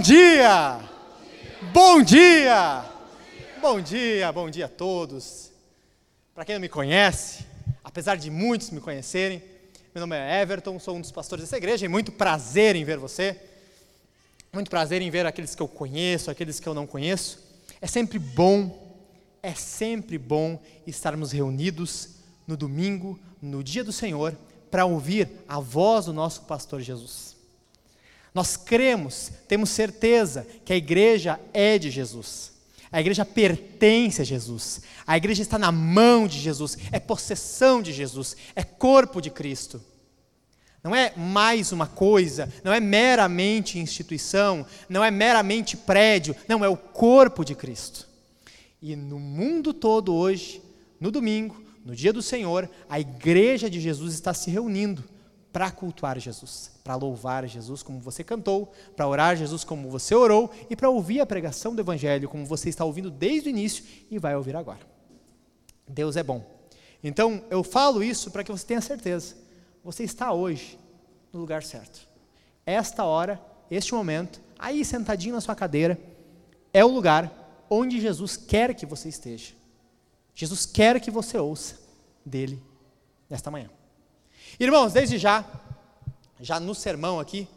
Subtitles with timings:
[0.00, 0.80] Dia!
[1.74, 2.84] Bom dia!
[3.60, 5.50] Bom dia, bom dia a todos.
[6.34, 7.44] Para quem não me conhece,
[7.84, 9.42] apesar de muitos me conhecerem,
[9.94, 12.96] meu nome é Everton, sou um dos pastores dessa igreja e muito prazer em ver
[12.96, 13.38] você.
[14.50, 17.38] Muito prazer em ver aqueles que eu conheço, aqueles que eu não conheço.
[17.78, 18.82] É sempre bom,
[19.42, 24.34] é sempre bom estarmos reunidos no domingo, no dia do Senhor,
[24.70, 27.29] para ouvir a voz do nosso pastor Jesus.
[28.34, 32.52] Nós cremos, temos certeza que a igreja é de Jesus.
[32.92, 34.82] A igreja pertence a Jesus.
[35.06, 39.80] A igreja está na mão de Jesus, é possessão de Jesus, é corpo de Cristo.
[40.82, 46.68] Não é mais uma coisa, não é meramente instituição, não é meramente prédio, não, é
[46.68, 48.08] o corpo de Cristo.
[48.80, 50.62] E no mundo todo hoje,
[50.98, 55.04] no domingo, no dia do Senhor, a igreja de Jesus está se reunindo
[55.52, 60.50] para cultuar Jesus, para louvar Jesus como você cantou, para orar Jesus como você orou
[60.68, 64.18] e para ouvir a pregação do Evangelho como você está ouvindo desde o início e
[64.18, 64.80] vai ouvir agora.
[65.88, 66.44] Deus é bom.
[67.02, 69.34] Então, eu falo isso para que você tenha certeza.
[69.82, 70.78] Você está hoje
[71.32, 72.08] no lugar certo.
[72.64, 73.40] Esta hora,
[73.70, 75.98] este momento, aí sentadinho na sua cadeira,
[76.72, 79.54] é o lugar onde Jesus quer que você esteja.
[80.34, 81.76] Jesus quer que você ouça
[82.24, 82.62] dele
[83.28, 83.70] nesta manhã.
[84.58, 85.44] Irmãos, desde já,
[86.40, 87.48] já no sermão aqui,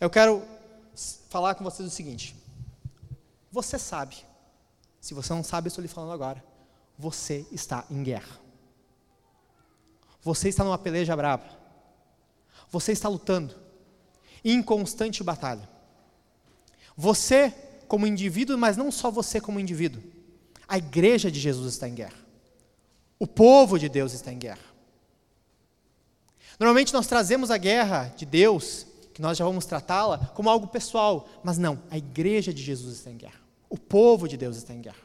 [0.00, 0.42] eu quero
[1.28, 2.34] falar com vocês o seguinte:
[3.50, 4.16] você sabe,
[5.00, 6.42] se você não sabe, eu estou lhe falando agora,
[6.98, 8.38] você está em guerra.
[10.22, 11.44] Você está numa peleja brava.
[12.70, 13.54] Você está lutando
[14.44, 15.68] em constante batalha.
[16.96, 17.50] Você,
[17.88, 20.02] como indivíduo, mas não só você como indivíduo,
[20.68, 22.18] a igreja de Jesus está em guerra.
[23.18, 24.69] O povo de Deus está em guerra.
[26.60, 31.26] Normalmente nós trazemos a guerra de Deus, que nós já vamos tratá-la, como algo pessoal,
[31.42, 33.40] mas não, a igreja de Jesus está em guerra.
[33.70, 35.00] O povo de Deus está em guerra.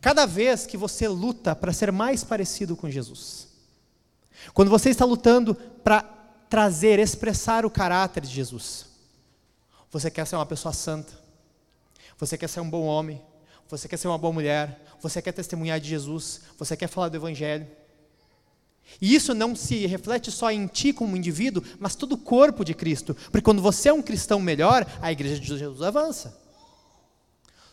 [0.00, 3.48] Cada vez que você luta para ser mais parecido com Jesus,
[4.54, 6.00] quando você está lutando para
[6.48, 8.86] trazer, expressar o caráter de Jesus,
[9.90, 11.12] você quer ser uma pessoa santa,
[12.16, 13.20] você quer ser um bom homem,
[13.68, 17.16] você quer ser uma boa mulher, você quer testemunhar de Jesus, você quer falar do
[17.16, 17.66] Evangelho,
[19.00, 22.74] e isso não se reflete só em ti como indivíduo, mas todo o corpo de
[22.74, 23.14] Cristo.
[23.14, 26.36] Porque quando você é um cristão melhor, a igreja de Jesus avança.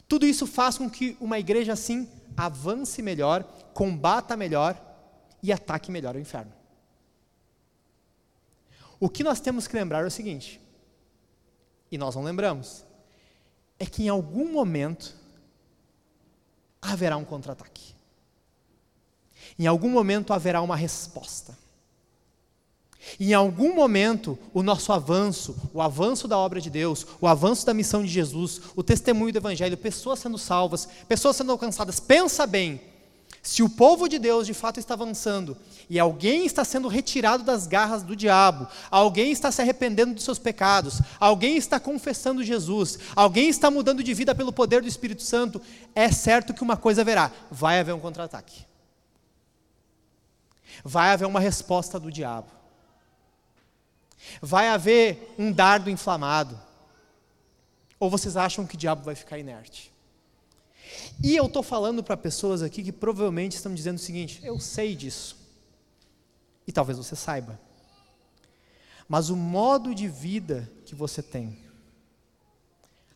[0.07, 3.43] Tudo isso faz com que uma igreja assim avance melhor,
[3.73, 4.79] combata melhor
[5.41, 6.53] e ataque melhor o inferno.
[8.99, 10.61] O que nós temos que lembrar é o seguinte,
[11.91, 12.85] e nós não lembramos,
[13.79, 15.15] é que em algum momento
[16.81, 17.94] haverá um contra-ataque.
[19.57, 21.57] Em algum momento haverá uma resposta.
[23.19, 27.73] Em algum momento, o nosso avanço, o avanço da obra de Deus, o avanço da
[27.73, 32.81] missão de Jesus, o testemunho do Evangelho, pessoas sendo salvas, pessoas sendo alcançadas, pensa bem,
[33.43, 35.55] se o povo de Deus de fato está avançando
[35.87, 40.39] e alguém está sendo retirado das garras do diabo, alguém está se arrependendo dos seus
[40.39, 45.61] pecados, alguém está confessando Jesus, alguém está mudando de vida pelo poder do Espírito Santo,
[45.93, 48.65] é certo que uma coisa haverá: vai haver um contra-ataque
[50.87, 52.51] vai haver uma resposta do diabo.
[54.39, 56.59] Vai haver um dardo inflamado.
[57.99, 59.91] Ou vocês acham que o diabo vai ficar inerte?
[61.23, 64.95] E eu estou falando para pessoas aqui que provavelmente estão dizendo o seguinte: eu sei
[64.95, 65.35] disso.
[66.67, 67.59] E talvez você saiba.
[69.09, 71.57] Mas o modo de vida que você tem,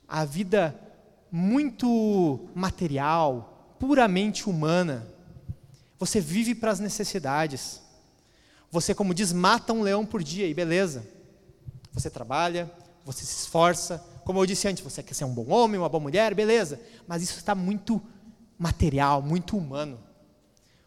[0.08, 0.80] a vida
[1.32, 5.08] muito material, puramente humana,
[6.00, 7.82] você vive para as necessidades.
[8.72, 11.06] Você, como diz, mata um leão por dia e beleza.
[11.92, 12.72] Você trabalha,
[13.04, 14.04] você se esforça.
[14.24, 16.80] Como eu disse antes, você quer ser um bom homem, uma boa mulher, beleza.
[17.06, 18.02] Mas isso está muito
[18.58, 20.00] material, muito humano.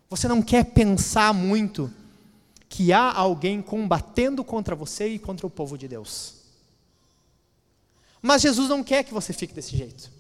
[0.08, 1.92] Você não quer pensar muito
[2.69, 6.36] que há alguém combatendo contra você e contra o povo de Deus.
[8.22, 10.10] Mas Jesus não quer que você fique desse jeito.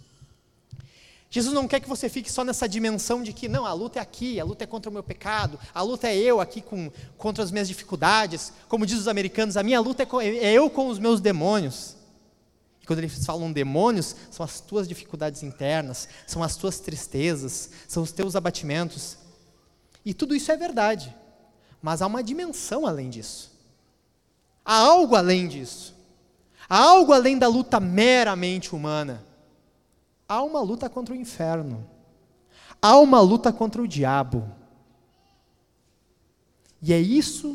[1.32, 4.02] Jesus não quer que você fique só nessa dimensão de que, não, a luta é
[4.02, 7.42] aqui, a luta é contra o meu pecado, a luta é eu aqui com, contra
[7.42, 8.52] as minhas dificuldades.
[8.68, 11.96] Como diz os americanos, a minha luta é, com, é eu com os meus demônios.
[12.82, 18.02] E quando eles falam demônios, são as tuas dificuldades internas, são as tuas tristezas, são
[18.02, 19.16] os teus abatimentos.
[20.04, 21.16] E tudo isso é verdade.
[21.80, 23.58] Mas há uma dimensão além disso.
[24.62, 25.94] Há algo além disso.
[26.68, 29.31] Há algo além da luta meramente humana
[30.32, 31.86] há uma luta contra o inferno.
[32.80, 34.50] Há uma luta contra o diabo.
[36.80, 37.54] E é isso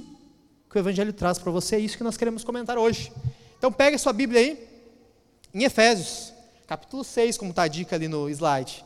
[0.70, 3.12] que o Evangelho traz para você, é isso que nós queremos comentar hoje.
[3.58, 4.68] Então pegue sua Bíblia aí,
[5.54, 6.32] em Efésios,
[6.68, 8.86] capítulo 6, como está a dica ali no slide.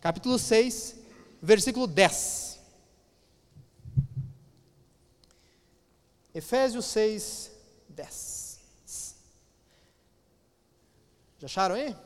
[0.00, 0.96] Capítulo 6,
[1.40, 2.58] versículo 10.
[6.34, 7.50] Efésios 6,
[7.90, 8.60] 10.
[11.38, 11.96] Já acharam aí?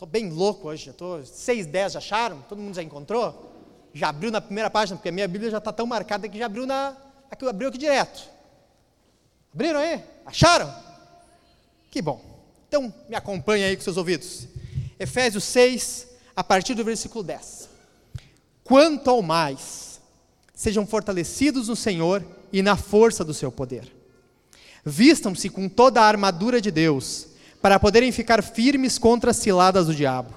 [0.00, 2.40] Estou bem louco hoje, estou 6, 10, já acharam?
[2.48, 3.52] Todo mundo já encontrou?
[3.92, 6.46] Já abriu na primeira página, porque a minha Bíblia já está tão marcada que já
[6.46, 6.96] abriu na.
[7.30, 8.26] Aqui, abriu aqui direto.
[9.52, 10.02] Abriram aí?
[10.24, 10.74] Acharam?
[11.90, 12.18] Que bom.
[12.66, 14.48] Então, me acompanhe aí com seus ouvidos.
[14.98, 17.68] Efésios 6, a partir do versículo 10.
[18.64, 20.00] Quanto ao mais,
[20.54, 23.94] sejam fortalecidos no Senhor e na força do seu poder.
[24.82, 27.28] Vistam-se com toda a armadura de Deus
[27.60, 30.34] para poderem ficar firmes contra as ciladas do diabo.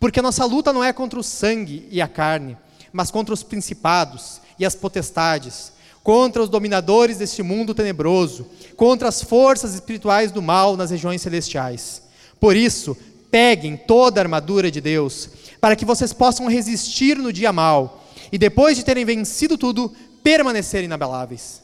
[0.00, 2.56] Porque a nossa luta não é contra o sangue e a carne,
[2.92, 5.72] mas contra os principados e as potestades,
[6.02, 8.46] contra os dominadores deste mundo tenebroso,
[8.76, 12.02] contra as forças espirituais do mal nas regiões celestiais.
[12.40, 12.96] Por isso,
[13.30, 15.30] peguem toda a armadura de Deus,
[15.60, 19.92] para que vocês possam resistir no dia mal, e depois de terem vencido tudo,
[20.22, 21.62] permanecerem inabaláveis.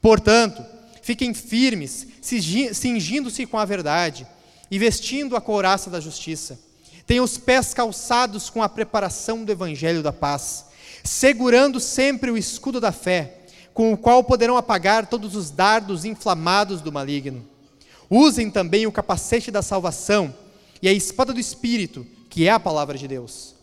[0.00, 0.64] Portanto,
[1.04, 4.26] Fiquem firmes, cingindo-se com a verdade
[4.70, 6.58] e vestindo a couraça da justiça.
[7.06, 10.64] Tenham os pés calçados com a preparação do evangelho da paz,
[11.04, 13.40] segurando sempre o escudo da fé,
[13.74, 17.44] com o qual poderão apagar todos os dardos inflamados do maligno.
[18.08, 20.34] Usem também o capacete da salvação
[20.80, 23.53] e a espada do espírito, que é a palavra de Deus.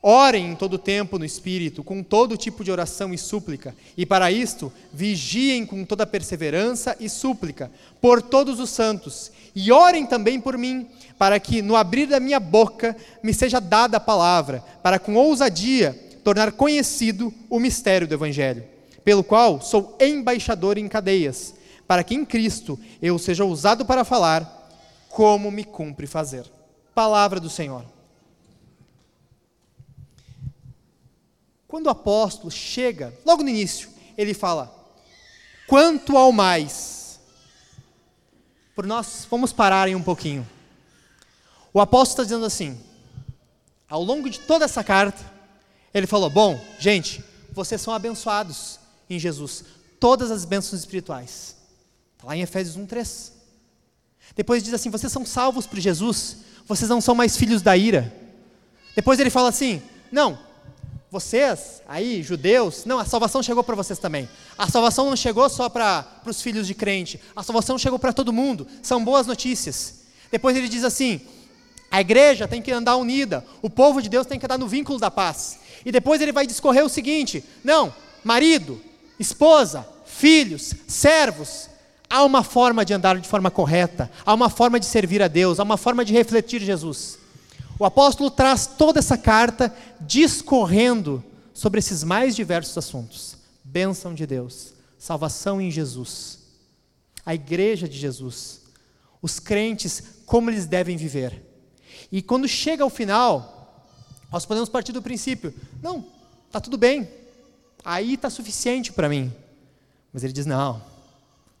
[0.00, 4.30] Orem em todo tempo no Espírito, com todo tipo de oração e súplica, e para
[4.30, 10.56] isto vigiem com toda perseverança e súplica por todos os santos, e orem também por
[10.56, 10.86] mim,
[11.18, 15.98] para que no abrir da minha boca me seja dada a palavra, para com ousadia
[16.22, 18.62] tornar conhecido o mistério do Evangelho,
[19.04, 21.54] pelo qual sou embaixador em cadeias,
[21.88, 24.70] para que em Cristo eu seja usado para falar
[25.08, 26.44] como me cumpre fazer.
[26.94, 27.97] Palavra do Senhor.
[31.68, 34.74] Quando o apóstolo chega, logo no início, ele fala:
[35.68, 37.20] quanto ao mais.
[38.74, 40.48] Por nós, vamos parar aí um pouquinho.
[41.72, 42.80] O apóstolo está dizendo assim,
[43.88, 45.22] ao longo de toda essa carta,
[45.92, 47.22] ele falou: Bom, gente,
[47.52, 48.80] vocês são abençoados
[49.10, 49.64] em Jesus,
[50.00, 51.54] todas as bênçãos espirituais.
[52.14, 53.32] Está lá em Efésios 1,3.
[54.34, 58.10] Depois diz assim: Vocês são salvos por Jesus, vocês não são mais filhos da ira.
[58.94, 60.47] Depois ele fala assim: Não,
[61.10, 64.28] vocês, aí, judeus, não, a salvação chegou para vocês também.
[64.58, 68.32] A salvação não chegou só para os filhos de crente, a salvação chegou para todo
[68.32, 68.66] mundo.
[68.82, 70.00] São boas notícias.
[70.30, 71.20] Depois ele diz assim:
[71.90, 74.98] a igreja tem que andar unida, o povo de Deus tem que andar no vínculo
[74.98, 75.58] da paz.
[75.84, 78.78] E depois ele vai discorrer o seguinte: não, marido,
[79.18, 81.70] esposa, filhos, servos,
[82.10, 85.58] há uma forma de andar de forma correta, há uma forma de servir a Deus,
[85.58, 87.18] há uma forma de refletir Jesus.
[87.78, 91.22] O apóstolo traz toda essa carta discorrendo
[91.54, 96.40] sobre esses mais diversos assuntos: bênção de Deus, salvação em Jesus,
[97.24, 98.62] a igreja de Jesus,
[99.22, 101.44] os crentes, como eles devem viver.
[102.10, 103.86] E quando chega ao final,
[104.32, 106.04] nós podemos partir do princípio: não,
[106.46, 107.08] está tudo bem,
[107.84, 109.32] aí está suficiente para mim.
[110.12, 110.82] Mas ele diz: não,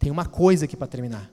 [0.00, 1.30] tem uma coisa aqui para terminar.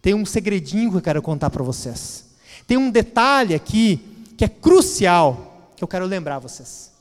[0.00, 2.32] Tem um segredinho que eu quero contar para vocês.
[2.66, 6.92] Tem um detalhe aqui que é crucial, que eu quero lembrar vocês.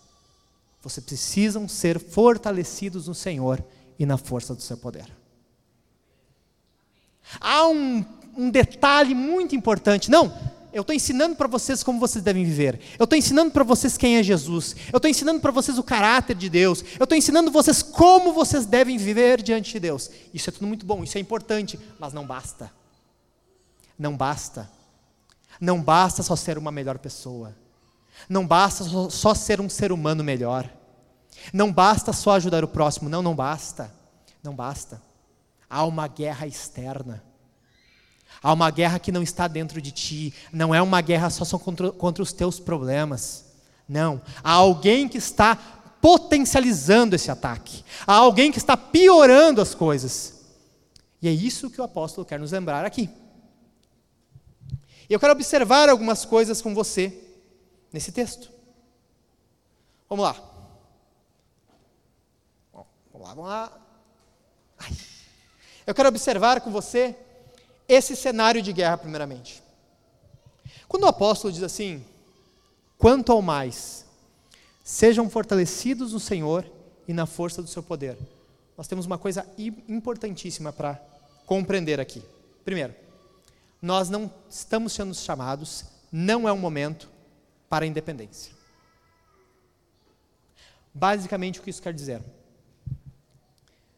[0.81, 3.63] Vocês precisam ser fortalecidos no Senhor
[3.99, 5.05] e na força do seu poder.
[7.39, 8.03] Há um,
[8.35, 10.09] um detalhe muito importante.
[10.09, 10.33] Não,
[10.73, 12.79] eu estou ensinando para vocês como vocês devem viver.
[12.97, 14.75] Eu estou ensinando para vocês quem é Jesus.
[14.91, 16.83] Eu estou ensinando para vocês o caráter de Deus.
[16.97, 20.09] Eu estou ensinando vocês como vocês devem viver diante de Deus.
[20.33, 22.71] Isso é tudo muito bom, isso é importante, mas não basta.
[23.99, 24.69] Não basta.
[25.61, 27.55] Não basta só ser uma melhor pessoa.
[28.27, 30.67] Não basta só ser um ser humano melhor.
[31.53, 33.07] Não basta só ajudar o próximo.
[33.07, 33.93] Não, não basta.
[34.43, 34.99] Não basta.
[35.69, 37.23] Há uma guerra externa.
[38.41, 40.33] Há uma guerra que não está dentro de ti.
[40.51, 43.45] Não é uma guerra só contra, contra os teus problemas.
[43.87, 44.19] Não.
[44.43, 45.55] Há alguém que está
[46.01, 47.85] potencializando esse ataque.
[48.07, 50.41] Há alguém que está piorando as coisas.
[51.21, 53.07] E é isso que o apóstolo quer nos lembrar aqui.
[55.11, 57.13] E eu quero observar algumas coisas com você
[57.91, 58.49] nesse texto.
[60.09, 60.41] Vamos lá.
[63.11, 63.81] Vamos lá, vamos lá.
[64.79, 64.97] Ai.
[65.85, 67.13] Eu quero observar com você
[67.89, 69.61] esse cenário de guerra, primeiramente.
[70.87, 72.05] Quando o apóstolo diz assim:
[72.97, 74.05] quanto ao mais,
[74.81, 76.65] sejam fortalecidos no Senhor
[77.05, 78.17] e na força do seu poder.
[78.77, 79.45] Nós temos uma coisa
[79.89, 80.93] importantíssima para
[81.45, 82.23] compreender aqui.
[82.63, 82.95] Primeiro,
[83.81, 87.09] nós não estamos sendo chamados, não é um momento
[87.69, 88.53] para a independência.
[90.93, 92.21] Basicamente, o que isso quer dizer?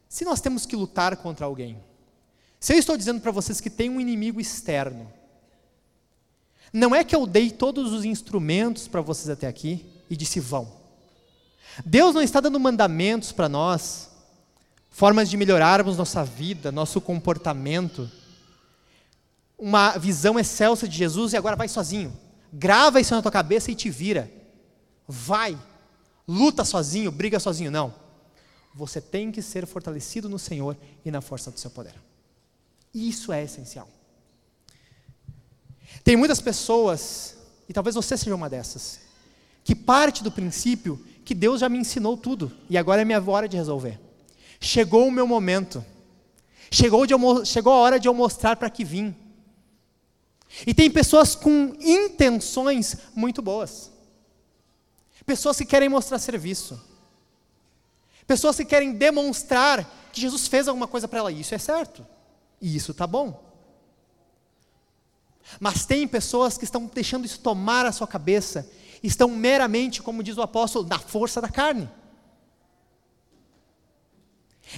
[0.08, 1.82] Se nós temos que lutar contra alguém,
[2.60, 5.12] se eu estou dizendo para vocês que tem um inimigo externo,
[6.72, 10.70] não é que eu dei todos os instrumentos para vocês até aqui e disse vão.
[11.84, 14.10] Deus não está dando mandamentos para nós,
[14.90, 18.10] formas de melhorarmos nossa vida, nosso comportamento,
[19.58, 22.12] uma visão excelsa de Jesus e agora vai sozinho.
[22.52, 24.30] Grava isso na tua cabeça e te vira.
[25.06, 25.58] Vai.
[26.26, 27.70] Luta sozinho, briga sozinho.
[27.70, 27.94] Não.
[28.74, 31.94] Você tem que ser fortalecido no Senhor e na força do seu poder.
[32.92, 33.88] Isso é essencial.
[36.02, 37.36] Tem muitas pessoas,
[37.68, 39.00] e talvez você seja uma dessas,
[39.62, 43.48] que parte do princípio que Deus já me ensinou tudo e agora é minha hora
[43.48, 43.98] de resolver.
[44.60, 45.84] Chegou o meu momento.
[46.70, 49.14] Chegou, de, chegou a hora de eu mostrar para que vim.
[50.66, 53.90] E tem pessoas com intenções muito boas.
[55.26, 56.80] Pessoas que querem mostrar serviço.
[58.26, 61.32] Pessoas que querem demonstrar que Jesus fez alguma coisa para ela.
[61.32, 62.06] Isso é certo.
[62.60, 63.42] E isso está bom.
[65.60, 68.68] Mas tem pessoas que estão deixando isso tomar a sua cabeça,
[69.02, 71.88] estão meramente, como diz o apóstolo, na força da carne.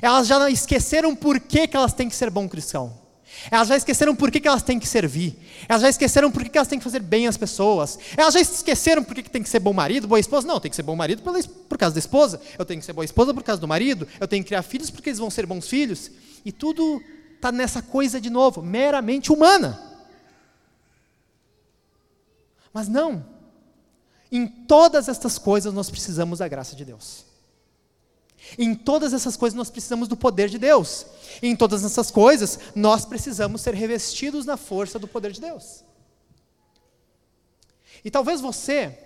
[0.03, 3.06] Elas já esqueceram por que, que elas têm que ser bom cristão.
[3.51, 5.39] Elas já esqueceram por que, que elas têm que servir.
[5.69, 7.99] Elas já esqueceram por que, elas têm que fazer bem às pessoas.
[8.17, 10.47] Elas já esqueceram por que, que tem que ser bom marido, boa esposa.
[10.47, 11.23] Não, tem que ser bom marido
[11.69, 12.41] por causa da esposa.
[12.59, 14.07] Eu tenho que ser boa esposa por causa do marido.
[14.19, 16.11] Eu tenho que criar filhos porque eles vão ser bons filhos.
[16.45, 17.03] E tudo
[17.35, 19.81] está nessa coisa de novo, meramente humana.
[22.73, 23.25] Mas não.
[24.31, 27.26] Em todas estas coisas nós precisamos da graça de Deus.
[28.59, 31.07] Em todas essas coisas nós precisamos do poder de Deus.
[31.43, 35.85] em todas essas coisas nós precisamos ser revestidos na força do poder de Deus.
[38.05, 38.97] E talvez você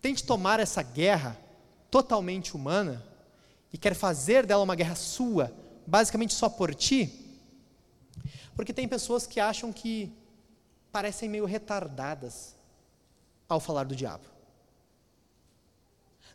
[0.00, 1.38] tente tomar essa guerra
[1.90, 3.02] totalmente humana
[3.72, 5.50] e quer fazer dela uma guerra sua,
[5.86, 7.10] basicamente só por ti,
[8.54, 10.12] porque tem pessoas que acham que
[10.90, 12.54] parecem meio retardadas
[13.48, 14.24] ao falar do diabo.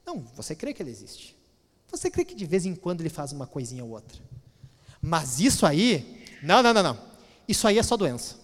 [0.04, 1.37] Não, você crê que ele existe.
[1.90, 4.22] Você crê que de vez em quando ele faz uma coisinha ou outra.
[5.02, 6.98] Mas isso aí, não, não, não, não.
[7.48, 8.36] Isso aí é só doença.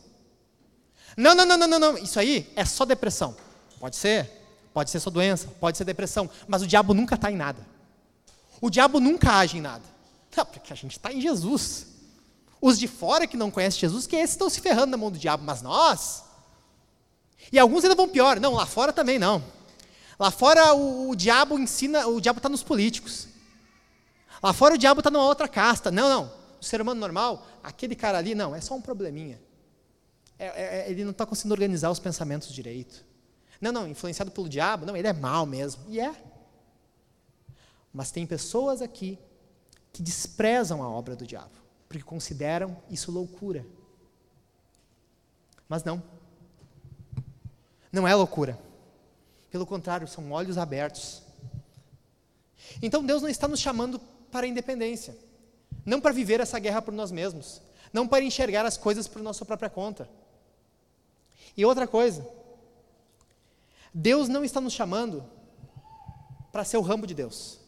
[1.17, 1.97] Não, não, não, não, não, não.
[1.97, 3.35] Isso aí é só depressão.
[3.79, 4.29] Pode ser,
[4.73, 6.29] pode ser só doença, pode ser depressão.
[6.47, 7.65] Mas o diabo nunca está em nada.
[8.61, 9.83] O diabo nunca age em nada.
[10.35, 11.87] Não, porque a gente está em Jesus.
[12.61, 15.17] Os de fora que não conhecem Jesus, que esses estão se ferrando na mão do
[15.17, 16.23] diabo, mas nós.
[17.51, 18.39] E alguns ainda vão pior.
[18.39, 19.43] Não, lá fora também não.
[20.17, 23.27] Lá fora o, o diabo ensina, o diabo está nos políticos.
[24.43, 25.89] Lá fora o diabo está numa outra casta.
[25.89, 26.33] Não, não.
[26.59, 29.41] O ser humano normal, aquele cara ali, não, é só um probleminha.
[30.37, 33.05] É, é, é ele não está conseguindo organizar os pensamentos direito.
[33.61, 35.85] Não, não, influenciado pelo diabo, não, ele é mal mesmo.
[35.87, 36.13] E é.
[37.93, 39.17] Mas tem pessoas aqui
[39.93, 41.53] que desprezam a obra do diabo,
[41.87, 43.65] porque consideram isso loucura.
[45.69, 46.03] Mas não.
[47.91, 48.59] Não é loucura.
[49.49, 51.21] Pelo contrário, são olhos abertos.
[52.81, 54.01] Então Deus não está nos chamando
[54.33, 55.15] para a independência.
[55.85, 57.61] Não para viver essa guerra por nós mesmos.
[57.93, 60.09] Não para enxergar as coisas por nossa própria conta.
[61.55, 62.27] E outra coisa,
[63.93, 65.23] Deus não está nos chamando
[66.51, 67.59] para ser o rambo de Deus.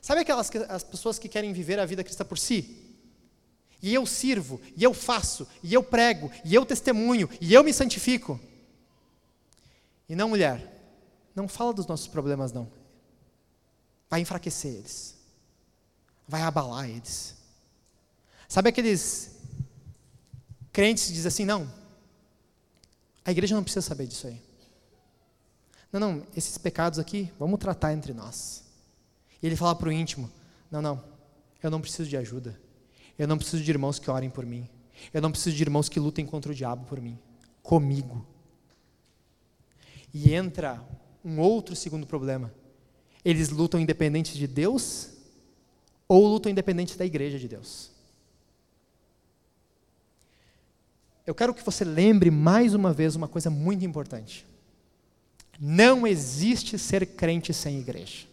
[0.00, 2.98] Sabe aquelas que, as pessoas que querem viver a vida cristã por si?
[3.80, 7.72] E eu sirvo, e eu faço, e eu prego, e eu testemunho, e eu me
[7.72, 8.40] santifico.
[10.08, 10.82] E não, mulher,
[11.36, 12.81] não fala dos nossos problemas, não
[14.12, 15.16] vai enfraquecer eles,
[16.28, 17.34] vai abalar eles.
[18.46, 19.38] Sabe aqueles
[20.70, 21.66] crentes que dizem assim: não,
[23.24, 24.38] a igreja não precisa saber disso aí.
[25.90, 28.64] Não, não, esses pecados aqui, vamos tratar entre nós.
[29.42, 30.30] E ele fala para o íntimo:
[30.70, 31.02] não, não,
[31.62, 32.60] eu não preciso de ajuda.
[33.18, 34.68] Eu não preciso de irmãos que orem por mim.
[35.10, 37.18] Eu não preciso de irmãos que lutem contra o diabo por mim.
[37.62, 38.26] Comigo.
[40.12, 40.86] E entra
[41.24, 42.52] um outro segundo problema.
[43.24, 45.10] Eles lutam independente de Deus
[46.08, 47.90] ou lutam independente da igreja de Deus?
[51.26, 54.44] Eu quero que você lembre mais uma vez uma coisa muito importante.
[55.58, 58.26] Não existe ser crente sem igreja.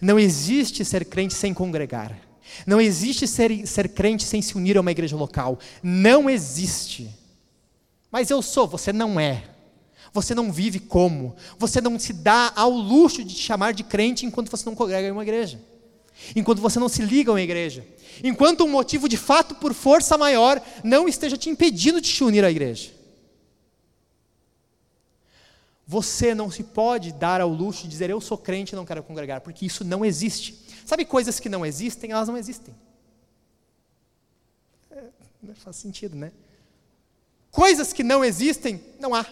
[0.00, 2.18] Não existe ser crente sem congregar.
[2.66, 5.58] Não existe ser, ser crente sem se unir a uma igreja local.
[5.82, 7.14] Não existe.
[8.10, 9.53] Mas eu sou, você não é.
[10.14, 11.34] Você não vive como?
[11.58, 15.08] Você não se dá ao luxo de te chamar de crente enquanto você não congrega
[15.08, 15.60] em uma igreja.
[16.36, 17.84] enquanto você não se liga a uma igreja,
[18.22, 22.44] enquanto um motivo de fato por força maior não esteja te impedindo de te unir
[22.44, 22.92] à igreja.
[25.84, 29.02] Você não se pode dar ao luxo de dizer eu sou crente e não quero
[29.02, 30.56] congregar, porque isso não existe.
[30.86, 32.72] Sabe coisas que não existem, elas não existem.
[34.92, 35.02] É,
[35.42, 36.30] não faz sentido, né?
[37.50, 39.26] Coisas que não existem, não há.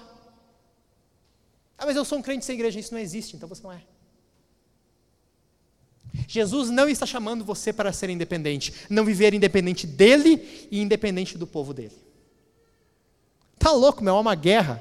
[1.83, 3.83] Ah, mas eu sou um crente sem igreja, isso não existe, então você não é.
[6.29, 11.45] Jesus não está chamando você para ser independente, não viver independente dele e independente do
[11.45, 11.97] povo dele.
[13.59, 14.81] Tá louco, meu, é uma guerra.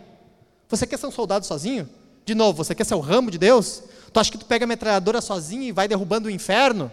[0.70, 1.89] Você quer ser um soldado sozinho?
[2.24, 3.81] De novo, você quer ser o ramo de Deus?
[4.13, 6.91] Tu acha que tu pega a metralhadora sozinho e vai derrubando o inferno?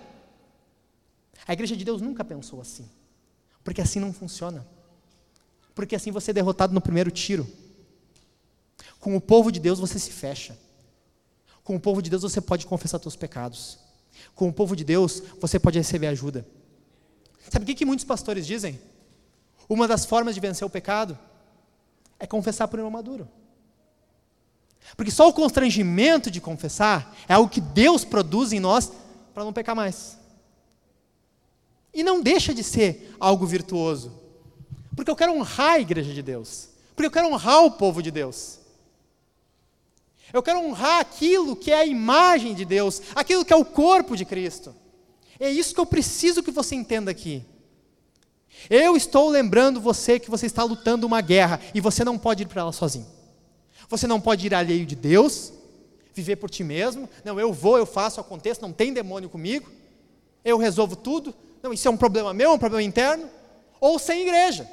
[1.47, 2.89] A igreja de Deus nunca pensou assim.
[3.63, 4.67] Porque assim não funciona.
[5.75, 7.47] Porque assim você é derrotado no primeiro tiro.
[9.09, 10.55] Com o povo de Deus você se fecha.
[11.65, 13.79] Com o povo de Deus você pode confessar seus pecados.
[14.35, 16.47] Com o povo de Deus você pode receber ajuda.
[17.51, 18.79] Sabe o que, que muitos pastores dizem?
[19.67, 21.19] Uma das formas de vencer o pecado
[22.19, 23.27] é confessar por irmão maduro.
[24.95, 28.93] Porque só o constrangimento de confessar é algo que Deus produz em nós
[29.33, 30.19] para não pecar mais.
[31.95, 34.13] E não deixa de ser algo virtuoso.
[34.95, 36.69] Porque eu quero honrar a igreja de Deus.
[36.95, 38.68] Porque eu quero honrar o povo de Deus.
[40.33, 44.17] Eu quero honrar aquilo que é a imagem de Deus, aquilo que é o corpo
[44.17, 44.75] de Cristo.
[45.41, 47.45] É isso que eu preciso que você entenda aqui.
[48.69, 52.47] Eu estou lembrando você que você está lutando uma guerra e você não pode ir
[52.47, 53.07] para ela sozinho.
[53.89, 55.53] Você não pode ir alheio de Deus,
[56.13, 57.09] viver por ti mesmo.
[57.25, 59.71] Não, eu vou, eu faço, aconteça, não tem demônio comigo.
[60.45, 61.35] Eu resolvo tudo.
[61.63, 63.29] Não, isso é um problema meu, é um problema interno.
[63.81, 64.69] Ou sem igreja.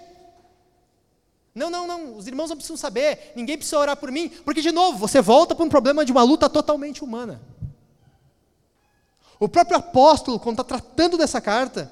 [1.56, 4.72] Não, não, não, os irmãos não precisam saber, ninguém precisa orar por mim, porque, de
[4.72, 7.42] novo, você volta para um problema de uma luta totalmente humana.
[9.40, 11.92] O próprio apóstolo, quando está tratando dessa carta,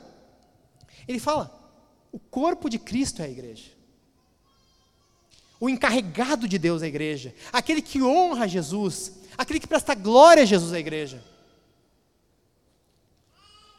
[1.08, 1.49] ele fala:
[2.12, 3.73] o corpo de Cristo é a igreja
[5.63, 10.45] o encarregado de Deus à igreja, aquele que honra Jesus, aquele que presta glória a
[10.45, 11.23] Jesus à igreja.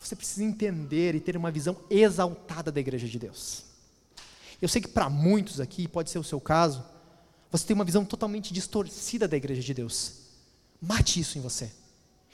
[0.00, 3.66] Você precisa entender e ter uma visão exaltada da igreja de Deus.
[4.60, 6.84] Eu sei que para muitos aqui, pode ser o seu caso,
[7.50, 10.14] você tem uma visão totalmente distorcida da igreja de Deus.
[10.80, 11.70] Mate isso em você.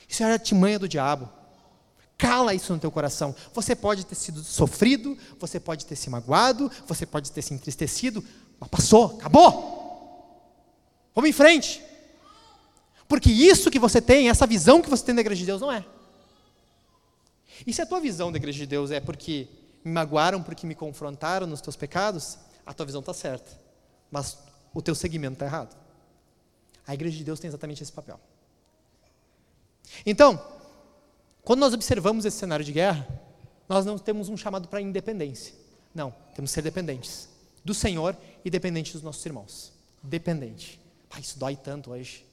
[0.09, 1.29] Isso é a artimanha do diabo.
[2.17, 3.35] Cala isso no teu coração.
[3.53, 8.25] Você pode ter sido sofrido, você pode ter se magoado, você pode ter se entristecido,
[8.59, 9.81] mas passou, acabou.
[11.15, 11.83] Vamos em frente.
[13.09, 15.71] Porque isso que você tem, essa visão que você tem da igreja de Deus, não
[15.71, 15.85] é.
[17.67, 19.49] E se a tua visão da igreja de Deus é porque
[19.85, 23.59] me magoaram, porque me confrontaram nos teus pecados, a tua visão está certa.
[24.11, 24.39] Mas
[24.75, 25.77] o teu segmento está errado.
[26.87, 28.19] A igreja de Deus tem exatamente esse papel.
[30.05, 30.43] Então,
[31.43, 33.07] quando nós observamos esse cenário de guerra,
[33.69, 35.55] nós não temos um chamado para independência.
[35.95, 37.29] Não, temos que ser dependentes
[37.65, 39.73] do Senhor e dependente dos nossos irmãos.
[40.03, 40.81] Dependente.
[41.19, 42.25] Isso dói tanto hoje.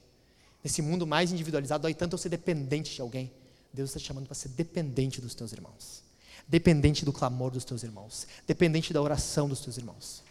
[0.64, 3.32] Nesse mundo mais individualizado, dói tanto eu ser dependente de alguém.
[3.74, 6.04] Deus está te chamando para ser dependente dos teus irmãos.
[6.48, 8.28] Dependente do clamor dos teus irmãos.
[8.46, 10.24] Dependente da oração dos teus irmãos.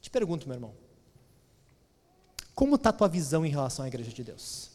[0.00, 0.74] Te pergunto, meu irmão.
[2.54, 4.70] Como está a tua visão em relação à igreja de Deus?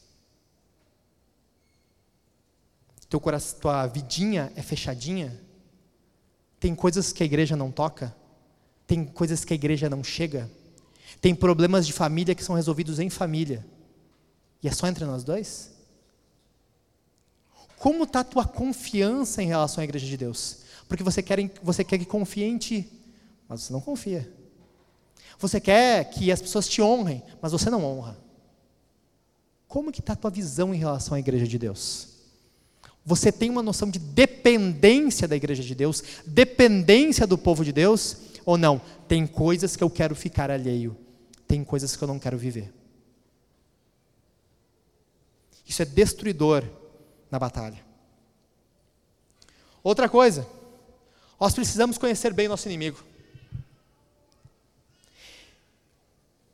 [3.09, 5.39] Teu coração, tua vidinha é fechadinha?
[6.59, 8.13] Tem coisas que a igreja não toca?
[8.85, 10.49] Tem coisas que a igreja não chega.
[11.21, 13.65] Tem problemas de família que são resolvidos em família.
[14.61, 15.76] E é só entre nós dois?
[17.79, 20.59] Como está a tua confiança em relação à igreja de Deus?
[20.87, 22.89] Porque você quer, você quer que confie em ti,
[23.47, 24.31] mas você não confia.
[25.39, 28.17] Você quer que as pessoas te honrem, mas você não honra.
[29.67, 32.09] Como que está a tua visão em relação à igreja de Deus?
[33.05, 38.17] Você tem uma noção de dependência da igreja de Deus, dependência do povo de Deus,
[38.43, 38.81] ou não?
[39.07, 40.97] Tem coisas que eu quero ficar alheio,
[41.47, 42.73] tem coisas que eu não quero viver.
[45.65, 46.63] Isso é destruidor
[47.29, 47.83] na batalha.
[49.83, 50.47] Outra coisa,
[51.39, 53.03] nós precisamos conhecer bem nosso inimigo.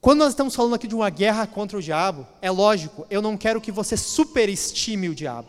[0.02, 3.38] Quando nós estamos falando aqui de uma guerra contra o diabo, é lógico, eu não
[3.38, 5.48] quero que você superestime o diabo.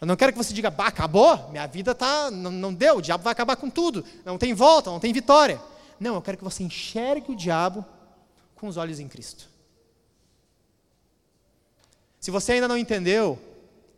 [0.00, 3.02] Eu não quero que você diga, bah, acabou, minha vida tá, não, não deu, o
[3.02, 5.60] diabo vai acabar com tudo, não tem volta, não tem vitória.
[6.00, 7.84] Não, eu quero que você enxergue o diabo
[8.54, 9.48] com os olhos em Cristo.
[12.18, 13.38] Se você ainda não entendeu,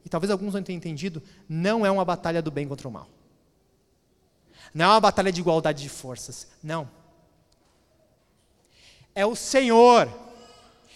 [0.07, 3.09] e talvez alguns não tenham entendido, não é uma batalha do bem contra o mal.
[4.73, 6.47] Não é uma batalha de igualdade de forças.
[6.62, 6.88] Não.
[9.12, 10.09] É o Senhor.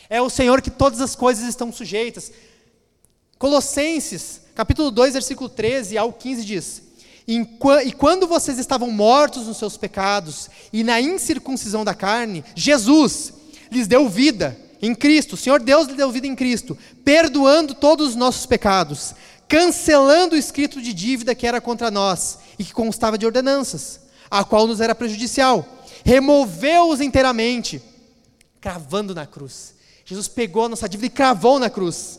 [0.09, 2.31] É o Senhor que todas as coisas estão sujeitas.
[3.37, 6.83] Colossenses capítulo 2, versículo 13 ao 15 diz:
[7.27, 13.33] E quando vocês estavam mortos nos seus pecados e na incircuncisão da carne, Jesus
[13.73, 18.11] lhes deu vida em Cristo, o Senhor Deus lhe deu vida em Cristo, perdoando todos
[18.11, 19.15] os nossos pecados,
[19.47, 24.43] cancelando o escrito de dívida que era contra nós e que constava de ordenanças, a
[24.43, 25.67] qual nos era prejudicial.
[26.05, 27.83] Removeu-os inteiramente,
[28.61, 29.75] cravando na cruz.
[30.05, 32.19] Jesus pegou a nossa dívida e cravou na cruz.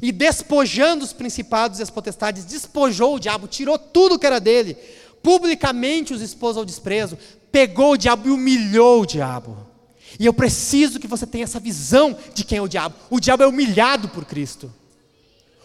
[0.00, 4.74] E despojando os principados e as potestades, despojou o diabo, tirou tudo que era dele,
[5.22, 7.18] publicamente os expôs ao desprezo,
[7.52, 9.69] pegou o diabo e humilhou o diabo.
[10.18, 12.94] E eu preciso que você tenha essa visão de quem é o diabo.
[13.08, 14.72] O diabo é humilhado por Cristo.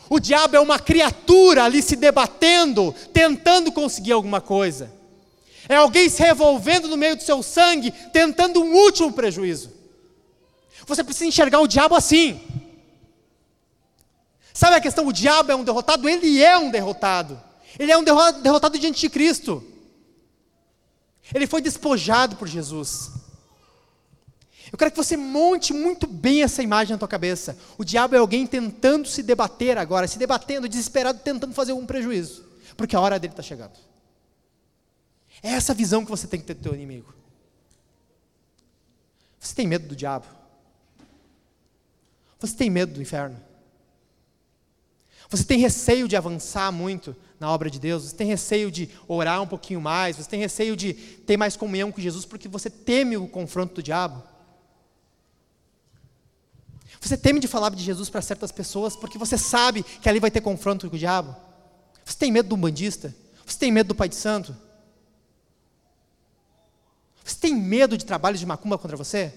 [0.09, 4.93] O diabo é uma criatura ali se debatendo, tentando conseguir alguma coisa.
[5.67, 9.71] É alguém se revolvendo no meio do seu sangue, tentando um último prejuízo.
[10.85, 12.39] Você precisa enxergar o diabo assim.
[14.53, 15.07] Sabe a questão?
[15.07, 16.07] O diabo é um derrotado?
[16.07, 17.41] Ele é um derrotado.
[17.79, 19.63] Ele é um derrotado diante de Cristo.
[21.33, 23.09] Ele foi despojado por Jesus.
[24.71, 27.57] Eu quero que você monte muito bem essa imagem na tua cabeça.
[27.77, 32.43] O diabo é alguém tentando se debater agora, se debatendo, desesperado, tentando fazer algum prejuízo,
[32.75, 33.73] porque a hora dele está chegando.
[35.43, 37.13] É essa visão que você tem que ter do teu inimigo.
[39.39, 40.25] Você tem medo do diabo?
[42.39, 43.39] Você tem medo do inferno?
[45.29, 48.03] Você tem receio de avançar muito na obra de Deus?
[48.03, 50.17] Você tem receio de orar um pouquinho mais?
[50.17, 53.83] Você tem receio de ter mais comunhão com Jesus porque você teme o confronto do
[53.83, 54.23] diabo?
[57.05, 60.31] Você teme de falar de Jesus para certas pessoas porque você sabe que ali vai
[60.31, 61.35] ter confronto com o diabo?
[62.03, 63.13] Você tem medo do bandista?
[63.45, 64.57] Você tem medo do Pai de Santo?
[67.23, 69.31] Você tem medo de trabalhos de macumba contra você?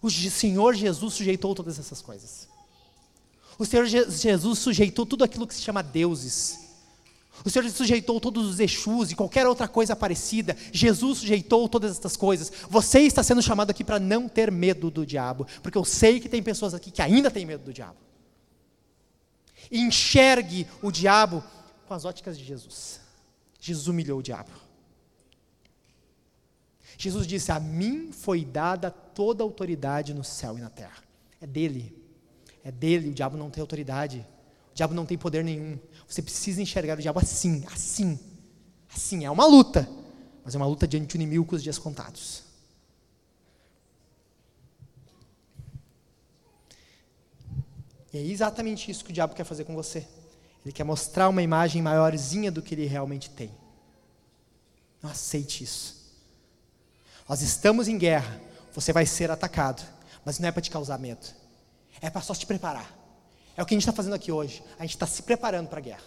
[0.00, 2.48] O Senhor Jesus sujeitou todas essas coisas.
[3.58, 6.59] O Senhor Jesus sujeitou tudo aquilo que se chama deuses.
[7.44, 10.56] O Senhor sujeitou todos os Exus e qualquer outra coisa parecida.
[10.72, 12.52] Jesus sujeitou todas essas coisas.
[12.68, 16.28] Você está sendo chamado aqui para não ter medo do diabo, porque eu sei que
[16.28, 17.96] tem pessoas aqui que ainda têm medo do diabo.
[19.70, 21.42] Enxergue o diabo
[21.86, 23.00] com as óticas de Jesus.
[23.60, 24.50] Jesus humilhou o diabo.
[26.96, 31.02] Jesus disse: A mim foi dada toda a autoridade no céu e na terra.
[31.40, 31.96] É dele.
[32.62, 33.08] É dele.
[33.08, 34.26] O diabo não tem autoridade.
[34.72, 35.78] O diabo não tem poder nenhum.
[36.10, 38.18] Você precisa enxergar o diabo assim, assim.
[38.92, 39.24] Assim.
[39.24, 39.88] É uma luta.
[40.44, 42.42] Mas é uma luta diante de um inimigo com os dias contados.
[48.12, 50.04] E é exatamente isso que o diabo quer fazer com você.
[50.64, 53.52] Ele quer mostrar uma imagem maiorzinha do que ele realmente tem.
[55.00, 55.96] Não aceite isso.
[57.28, 58.40] Nós estamos em guerra,
[58.74, 59.80] você vai ser atacado,
[60.24, 61.24] mas não é para te causar medo,
[62.00, 62.99] é para só te preparar.
[63.56, 65.78] É o que a gente está fazendo aqui hoje, a gente está se preparando para
[65.78, 66.04] a guerra.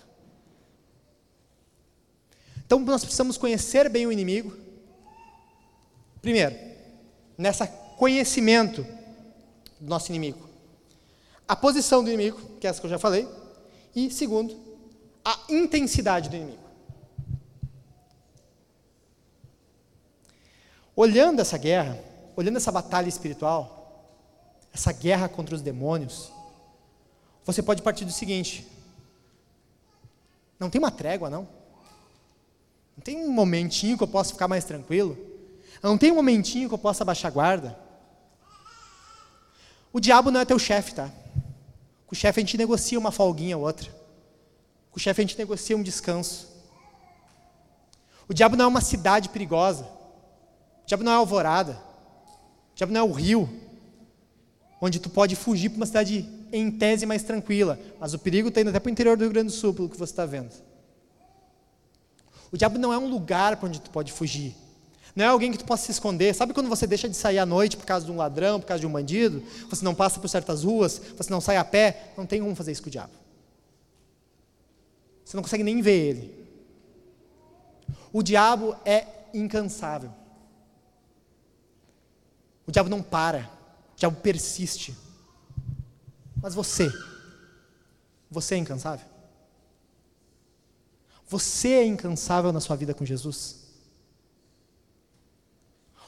[2.65, 4.57] Então nós precisamos conhecer bem o inimigo.
[6.21, 6.55] Primeiro,
[7.37, 8.83] nessa conhecimento
[9.79, 10.49] do nosso inimigo,
[11.47, 13.27] a posição do inimigo, que é essa que eu já falei,
[13.95, 14.57] e segundo,
[15.23, 16.63] a intensidade do inimigo.
[20.95, 21.99] Olhando essa guerra,
[22.35, 24.19] olhando essa batalha espiritual,
[24.73, 26.32] essa guerra contra os demônios,
[27.45, 28.67] você pode partir do seguinte:
[30.59, 31.47] não tem uma trégua, não.
[32.95, 35.17] Não tem um momentinho que eu possa ficar mais tranquilo.
[35.81, 37.77] Não tem um momentinho que eu possa baixar a guarda.
[39.91, 41.11] O diabo não é teu chefe, tá?
[42.07, 43.91] Com o chefe a gente negocia uma folguinha ou outra.
[44.91, 46.47] Com o chefe a gente negocia um descanso.
[48.27, 49.83] O diabo não é uma cidade perigosa.
[49.83, 51.73] O diabo não é alvorada.
[52.71, 53.49] O diabo não é o rio,
[54.85, 57.79] onde tu pode fugir para uma cidade em tese mais tranquila.
[58.01, 59.87] Mas o perigo está indo até para o interior do Rio Grande do Sul, pelo
[59.87, 60.51] que você está vendo.
[62.51, 64.53] O diabo não é um lugar para onde tu pode fugir.
[65.15, 66.35] Não é alguém que tu possa se esconder.
[66.35, 68.81] Sabe quando você deixa de sair à noite por causa de um ladrão, por causa
[68.81, 69.41] de um bandido?
[69.69, 72.11] Você não passa por certas ruas, você não sai a pé.
[72.17, 73.13] Não tem como fazer isso com o diabo.
[75.23, 76.47] Você não consegue nem ver ele.
[78.11, 80.11] O diabo é incansável.
[82.67, 83.49] O diabo não para,
[84.07, 84.95] o diabo persiste.
[86.41, 86.91] Mas você,
[88.29, 89.05] você é incansável?
[91.27, 93.63] Você é incansável na sua vida com Jesus?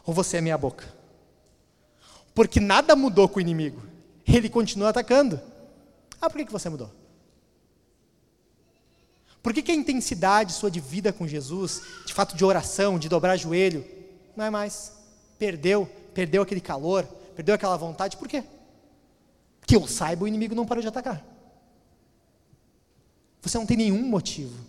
[0.06, 0.94] Ou você é meia boca?
[2.34, 3.82] Porque nada mudou com o inimigo.
[4.28, 5.40] Ele continua atacando.
[6.20, 6.92] Ah, por que, que você mudou?
[9.42, 13.08] Por que, que a intensidade sua de vida com Jesus, de fato de oração, de
[13.08, 13.86] dobrar joelho,
[14.36, 14.92] não é mais?
[15.38, 18.44] Perdeu, perdeu aquele calor, perdeu aquela vontade, por quê?
[19.68, 21.24] Que eu saiba, o inimigo não parou de atacar.
[23.42, 24.66] Você não tem nenhum motivo.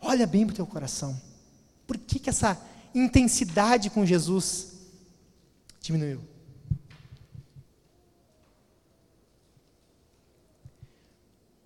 [0.00, 1.20] Olha bem para o teu coração.
[1.86, 2.60] Por que, que essa
[2.94, 4.72] intensidade com Jesus
[5.80, 6.20] diminuiu?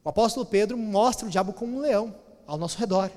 [0.02, 2.14] O apóstolo Pedro mostra o diabo como um leão
[2.46, 3.10] ao nosso redor,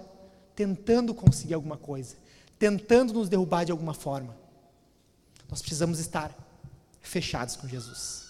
[0.56, 2.15] tentando conseguir alguma coisa,
[2.60, 4.42] tentando nos derrubar de alguma forma.
[5.54, 6.36] Nós precisamos estar
[7.00, 8.24] fechados com Jesus.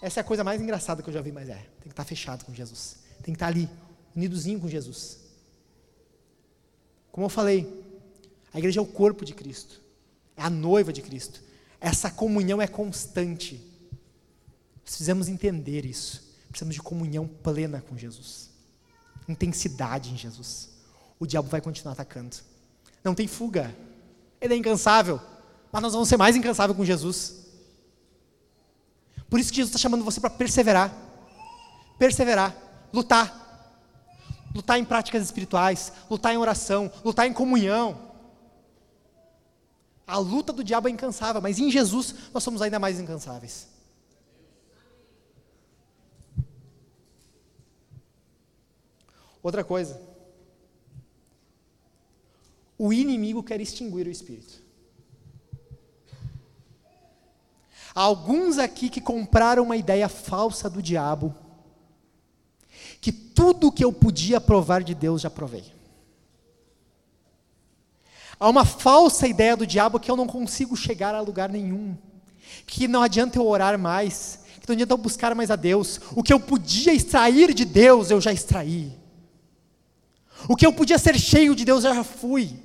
[0.00, 1.56] Essa é a coisa mais engraçada que eu já vi, mas é.
[1.56, 2.96] Tem que estar fechado com Jesus.
[3.16, 3.68] Tem que estar ali,
[4.14, 5.18] unidozinho com Jesus.
[7.12, 7.70] Como eu falei,
[8.50, 9.82] a igreja é o corpo de Cristo,
[10.34, 11.42] é a noiva de Cristo.
[11.78, 13.62] Essa comunhão é constante.
[14.82, 16.34] Precisamos entender isso.
[16.48, 18.48] Precisamos de comunhão plena com Jesus,
[19.28, 20.70] intensidade em Jesus.
[21.20, 22.36] O diabo vai continuar atacando.
[23.04, 23.76] Não tem fuga.
[24.40, 25.20] Ele é incansável.
[25.76, 27.34] Mas nós vamos ser mais incansáveis com Jesus.
[29.28, 30.90] Por isso que Jesus está chamando você para perseverar.
[31.98, 32.56] Perseverar.
[32.90, 33.84] Lutar.
[34.54, 35.92] Lutar em práticas espirituais.
[36.08, 36.90] Lutar em oração.
[37.04, 38.14] Lutar em comunhão.
[40.06, 43.68] A luta do diabo é incansável, mas em Jesus nós somos ainda mais incansáveis.
[49.42, 50.00] Outra coisa.
[52.78, 54.64] O inimigo quer extinguir o espírito.
[57.96, 61.34] Há alguns aqui que compraram uma ideia falsa do diabo,
[63.00, 65.64] que tudo que eu podia provar de Deus já provei.
[68.38, 71.96] Há uma falsa ideia do diabo que eu não consigo chegar a lugar nenhum,
[72.66, 75.98] que não adianta eu orar mais, que não adianta eu buscar mais a Deus.
[76.14, 78.92] O que eu podia extrair de Deus, eu já extraí.
[80.46, 82.60] O que eu podia ser cheio de Deus, eu já fui.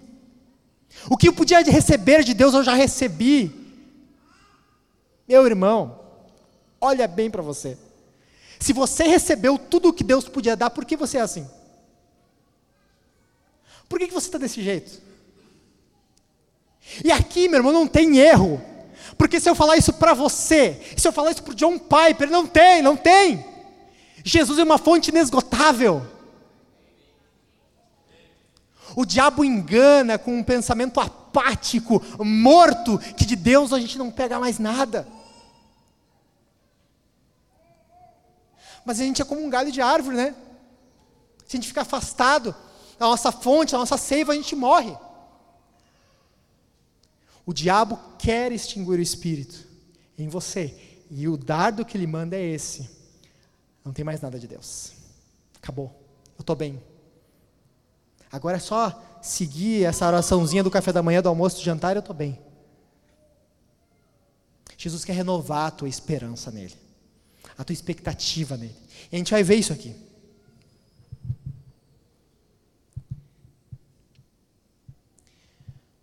[1.09, 3.60] O que eu podia receber de Deus, eu já recebi.
[5.27, 5.99] Meu irmão,
[6.79, 7.77] olha bem para você.
[8.59, 11.49] Se você recebeu tudo o que Deus podia dar, por que você é assim?
[13.89, 15.01] Por que, que você está desse jeito?
[17.03, 18.61] E aqui, meu irmão, não tem erro.
[19.17, 22.29] Porque se eu falar isso para você, se eu falar isso para o John Piper,
[22.29, 23.45] não tem, não tem.
[24.23, 26.05] Jesus é uma fonte inesgotável.
[28.95, 30.99] O diabo engana com um pensamento
[31.31, 35.07] apático, morto, que de Deus a gente não pega mais nada.
[38.83, 40.35] Mas a gente é como um galho de árvore, né?
[41.47, 42.53] Se a gente ficar afastado
[42.99, 44.95] da nossa fonte, da nossa seiva, a gente morre.
[47.45, 49.67] O diabo quer extinguir o espírito
[50.17, 50.99] em você.
[51.09, 52.89] E o dardo que ele manda é esse.
[53.83, 54.93] Não tem mais nada de Deus.
[55.61, 55.87] Acabou.
[56.37, 56.81] Eu estou bem.
[58.31, 61.99] Agora é só seguir essa oraçãozinha do café da manhã, do almoço, do jantar, eu
[61.99, 62.39] estou bem.
[64.77, 66.75] Jesus quer renovar a tua esperança nele
[67.61, 68.75] a tua expectativa nele.
[69.11, 69.95] E a gente vai ver isso aqui.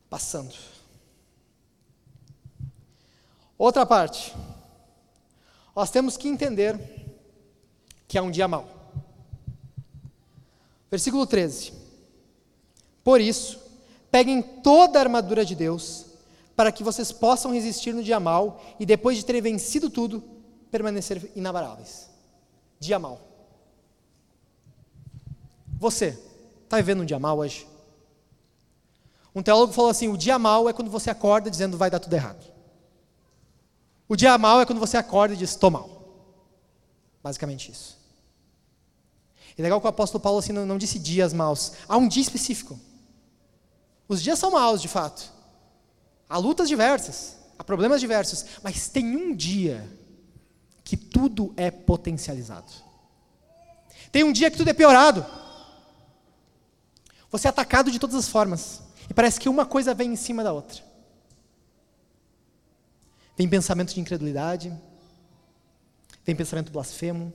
[0.08, 0.54] Passando.
[3.58, 4.34] Outra parte.
[5.74, 6.78] Nós temos que entender
[8.06, 8.68] que é um dia mau.
[10.90, 11.72] Versículo 13.
[13.08, 13.58] Por isso,
[14.10, 16.04] peguem toda a armadura de Deus,
[16.54, 20.22] para que vocês possam resistir no dia mau e depois de terem vencido tudo,
[20.70, 22.10] permanecer inabaláveis.
[22.78, 23.18] Dia mal.
[25.78, 26.22] Você
[26.64, 27.66] está vivendo um dia mal hoje?
[29.34, 32.12] Um teólogo falou assim: o dia mal é quando você acorda dizendo vai dar tudo
[32.12, 32.44] errado.
[34.06, 35.88] O dia mal é quando você acorda e diz estou mal.
[37.22, 37.96] Basicamente isso.
[39.56, 41.72] E legal que o apóstolo Paulo assim, não, não disse dias maus.
[41.88, 42.78] Há um dia específico.
[44.08, 45.30] Os dias são maus, de fato.
[46.28, 49.86] Há lutas diversas, há problemas diversos, mas tem um dia
[50.82, 52.72] que tudo é potencializado.
[54.10, 55.24] Tem um dia que tudo é piorado.
[57.30, 58.80] Você é atacado de todas as formas.
[59.08, 60.82] E parece que uma coisa vem em cima da outra.
[63.36, 64.76] Vem pensamento de incredulidade,
[66.24, 67.32] vem pensamento blasfemo,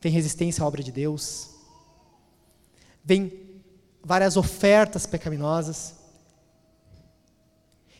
[0.00, 1.50] vem resistência à obra de Deus,
[3.02, 3.45] vem
[4.06, 5.96] várias ofertas pecaminosas.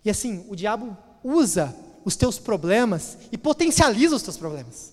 [0.04, 4.92] E assim, o diabo usa os teus problemas e potencializa os teus problemas.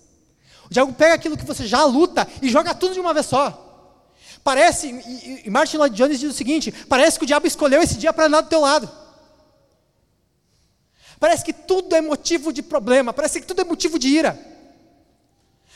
[0.66, 3.60] O diabo pega aquilo que você já luta e joga tudo de uma vez só.
[4.44, 4.88] Parece,
[5.46, 8.26] e, Martin Lloyd Jones diz o seguinte: parece que o diabo escolheu esse dia para
[8.26, 8.92] andar do teu lado.
[11.20, 14.38] Parece que tudo é motivo de problema, parece que tudo é motivo de ira.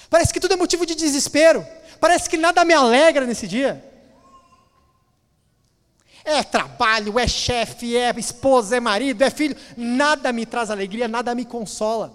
[0.10, 1.64] Parece que tudo é motivo de desespero.
[2.00, 3.84] Parece que nada me alegra nesse dia.
[6.30, 9.56] É trabalho, é chefe, é esposa, é marido, é filho.
[9.78, 12.14] Nada me traz alegria, nada me consola.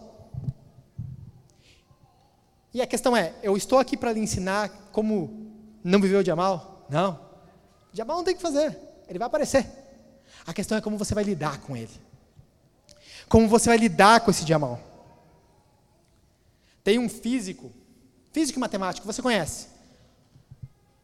[2.74, 5.50] E a questão é: eu estou aqui para lhe ensinar como
[5.82, 6.86] não viver o dia mal?
[6.90, 7.12] Não.
[7.90, 9.66] O dia mal não tem o que fazer, ele vai aparecer.
[10.46, 11.98] A questão é como você vai lidar com ele.
[13.30, 14.78] Como você vai lidar com esse dia mal.
[16.84, 17.72] Tem um físico,
[18.30, 19.68] físico e matemático, você conhece.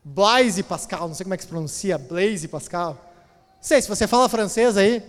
[0.04, 2.92] Blaise Pascal, não sei como é que se pronuncia, Blaise Pascal.
[3.56, 5.02] Não sei, se você fala francês aí,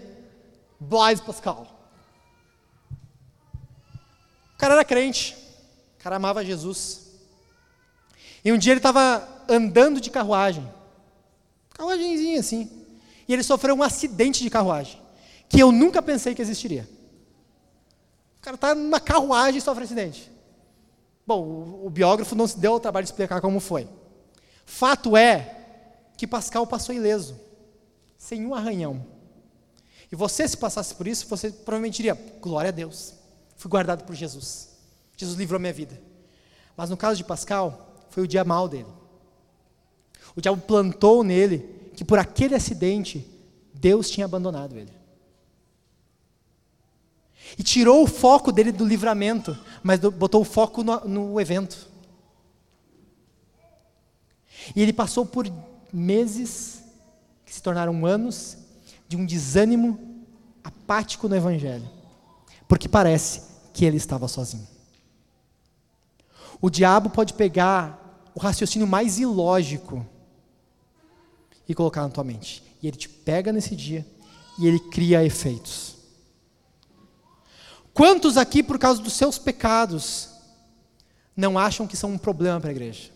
[0.79, 1.67] Blaise Pascal.
[4.55, 5.37] O cara era crente,
[5.97, 7.09] o cara amava Jesus.
[8.43, 10.69] E um dia ele estava andando de carruagem,
[11.73, 12.69] carruagemzinha assim,
[13.27, 14.99] e ele sofreu um acidente de carruagem,
[15.47, 16.87] que eu nunca pensei que existiria.
[18.37, 20.31] O cara está numa carruagem e sofre um acidente.
[21.27, 23.87] Bom, o, o biógrafo não se deu o trabalho de explicar como foi.
[24.69, 25.57] Fato é
[26.15, 27.35] que Pascal passou ileso,
[28.19, 29.03] sem um arranhão.
[30.11, 33.15] E você, se passasse por isso, você provavelmente diria: glória a Deus,
[33.57, 34.77] fui guardado por Jesus.
[35.17, 35.99] Jesus livrou minha vida.
[36.77, 38.87] Mas no caso de Pascal, foi o dia mal dele.
[40.35, 43.27] O diabo plantou nele que por aquele acidente,
[43.73, 44.93] Deus tinha abandonado ele.
[47.57, 51.88] E tirou o foco dele do livramento, mas botou o foco no, no evento.
[54.75, 55.51] E ele passou por
[55.91, 56.83] meses,
[57.45, 58.57] que se tornaram anos,
[59.07, 60.25] de um desânimo
[60.63, 61.89] apático no Evangelho,
[62.67, 63.41] porque parece
[63.73, 64.67] que ele estava sozinho.
[66.61, 70.05] O diabo pode pegar o raciocínio mais ilógico
[71.67, 74.05] e colocar na tua mente, e ele te pega nesse dia
[74.59, 75.95] e ele cria efeitos.
[77.93, 80.29] Quantos aqui, por causa dos seus pecados,
[81.35, 83.11] não acham que são um problema para a igreja?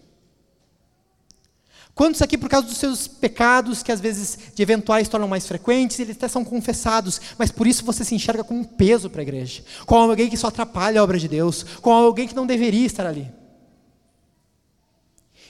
[1.96, 6.00] Quantos aqui, por causa dos seus pecados, que às vezes de eventuais tornam mais frequentes,
[6.00, 9.24] eles até são confessados, mas por isso você se enxerga como um peso para a
[9.24, 12.86] igreja, como alguém que só atrapalha a obra de Deus, como alguém que não deveria
[12.86, 13.32] estar ali.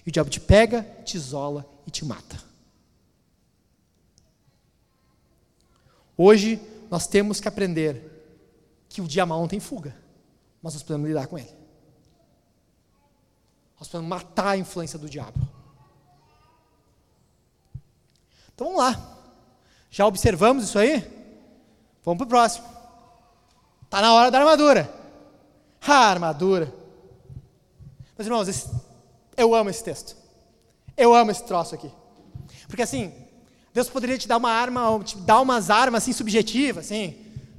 [0.06, 2.38] E o diabo te pega, te isola e te mata.
[6.17, 6.60] Hoje
[6.91, 8.12] nós temos que aprender
[8.89, 9.95] que o dia mal tem fuga,
[10.62, 11.49] mas nós podemos lidar com ele.
[13.79, 15.52] Nós podemos matar a influência do diabo.
[18.53, 19.17] Então vamos lá.
[19.89, 20.99] Já observamos isso aí?
[22.03, 22.65] Vamos para o próximo.
[23.83, 24.91] Está na hora da armadura.
[25.85, 26.73] A armadura.
[28.17, 28.69] Meus irmãos, esse,
[29.37, 30.15] eu amo esse texto.
[30.95, 31.91] Eu amo esse troço aqui.
[32.67, 33.13] Porque assim,
[33.73, 37.15] Deus poderia te dar uma arma, te dar umas armas assim subjetivas, assim.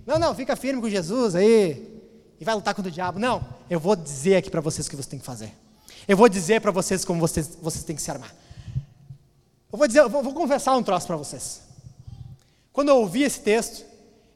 [0.06, 2.02] Não, não, fica firme com Jesus aí
[2.38, 3.18] e vai lutar contra o diabo.
[3.18, 5.52] Não, eu vou dizer aqui para vocês o que você tem que fazer.
[6.06, 8.34] Eu vou dizer para vocês como vocês, vocês têm que se armar.
[9.74, 11.60] Eu vou dizer, eu vou, vou confessar um troço para vocês.
[12.72, 13.84] Quando eu ouvi esse texto,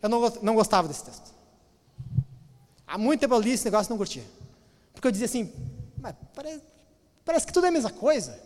[0.03, 1.33] eu não, não gostava desse texto.
[2.85, 4.24] Há muito tempo eu li esse negócio e não curtia.
[4.92, 5.53] Porque eu dizia assim,
[6.35, 6.61] parece,
[7.24, 8.37] parece que tudo é a mesma coisa.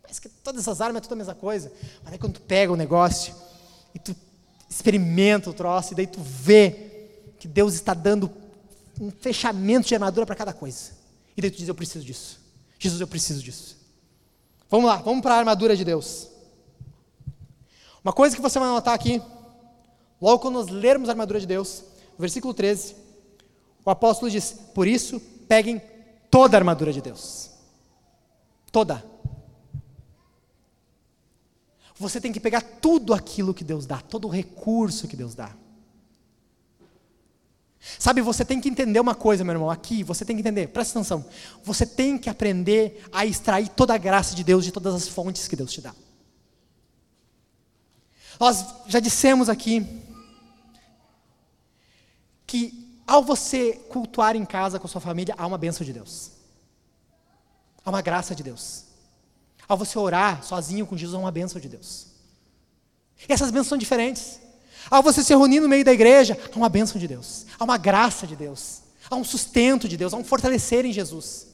[0.00, 1.70] Parece que todas essas armas é tudo a mesma coisa.
[2.02, 3.34] Mas aí quando tu pega o negócio
[3.94, 4.16] e tu
[4.70, 8.32] experimenta o troço, e daí tu vê que Deus está dando
[8.98, 10.92] um fechamento de armadura para cada coisa.
[11.36, 12.40] E daí tu diz, eu preciso disso.
[12.78, 13.81] Jesus, eu preciso disso.
[14.72, 16.30] Vamos lá, vamos para a armadura de Deus.
[18.02, 19.20] Uma coisa que você vai notar aqui,
[20.18, 21.84] logo quando nós lermos a armadura de Deus,
[22.18, 22.96] versículo 13,
[23.84, 25.78] o apóstolo diz: Por isso, peguem
[26.30, 27.50] toda a armadura de Deus.
[28.72, 29.04] Toda.
[31.96, 35.54] Você tem que pegar tudo aquilo que Deus dá, todo o recurso que Deus dá.
[37.98, 40.98] Sabe, você tem que entender uma coisa, meu irmão, aqui, você tem que entender, presta
[40.98, 41.24] atenção.
[41.64, 45.48] Você tem que aprender a extrair toda a graça de Deus de todas as fontes
[45.48, 45.92] que Deus te dá.
[48.38, 49.84] Nós já dissemos aqui
[52.46, 56.30] que ao você cultuar em casa com a sua família, há uma bênção de Deus.
[57.84, 58.84] Há uma graça de Deus.
[59.68, 62.06] Ao você orar sozinho com Jesus, há uma bênção de Deus.
[63.28, 64.40] E essas bênçãos são diferentes.
[64.90, 67.76] Ao você se reunir no meio da igreja, há uma bênção de Deus, há uma
[67.76, 71.46] graça de Deus, há um sustento de Deus, há um fortalecer em Jesus.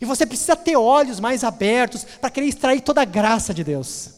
[0.00, 4.10] E você precisa ter olhos mais abertos para querer extrair toda a graça de Deus.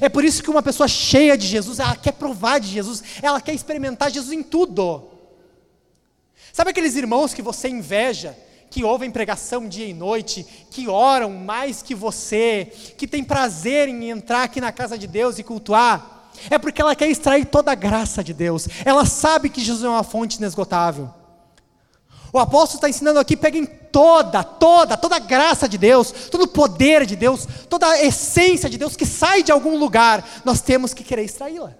[0.00, 3.40] É por isso que uma pessoa cheia de Jesus, ela quer provar de Jesus, ela
[3.40, 5.04] quer experimentar Jesus em tudo.
[6.52, 8.36] Sabe aqueles irmãos que você inveja,
[8.70, 14.10] que ouvem pregação dia e noite, que oram mais que você, que tem prazer em
[14.10, 16.19] entrar aqui na casa de Deus e cultuar?
[16.48, 18.68] É porque ela quer extrair toda a graça de Deus.
[18.84, 21.12] Ela sabe que Jesus é uma fonte inesgotável.
[22.32, 26.48] O apóstolo está ensinando aqui: peguem toda, toda, toda a graça de Deus, todo o
[26.48, 30.94] poder de Deus, toda a essência de Deus que sai de algum lugar, nós temos
[30.94, 31.74] que querer extraí-la.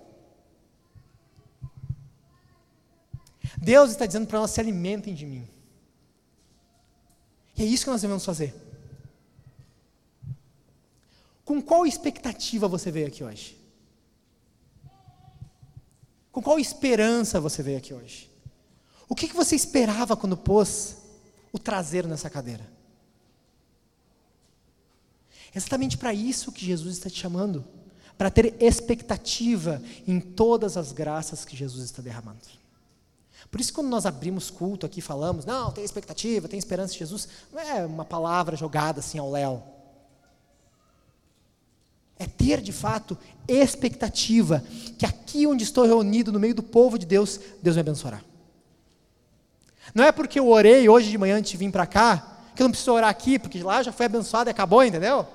[3.56, 5.48] Deus está dizendo para nós: se alimentem de mim.
[7.56, 8.54] E é isso que nós devemos fazer.
[11.44, 13.59] Com qual expectativa você veio aqui hoje?
[16.33, 18.31] Com qual esperança você veio aqui hoje?
[19.09, 20.97] O que, que você esperava quando pôs
[21.53, 22.66] o traseiro nessa cadeira?
[25.53, 27.64] É exatamente para isso que Jesus está te chamando
[28.16, 32.41] para ter expectativa em todas as graças que Jesus está derramando.
[33.51, 37.26] Por isso, quando nós abrimos culto aqui, falamos, não, tem expectativa, tem esperança em Jesus,
[37.51, 39.80] não é uma palavra jogada assim ao léu.
[42.41, 44.64] Ter de fato expectativa
[44.99, 48.22] que aqui onde estou reunido, no meio do povo de Deus, Deus me abençoará.
[49.95, 52.64] Não é porque eu orei hoje de manhã antes de vir para cá, que eu
[52.64, 55.28] não preciso orar aqui, porque lá já foi abençoado e acabou, entendeu?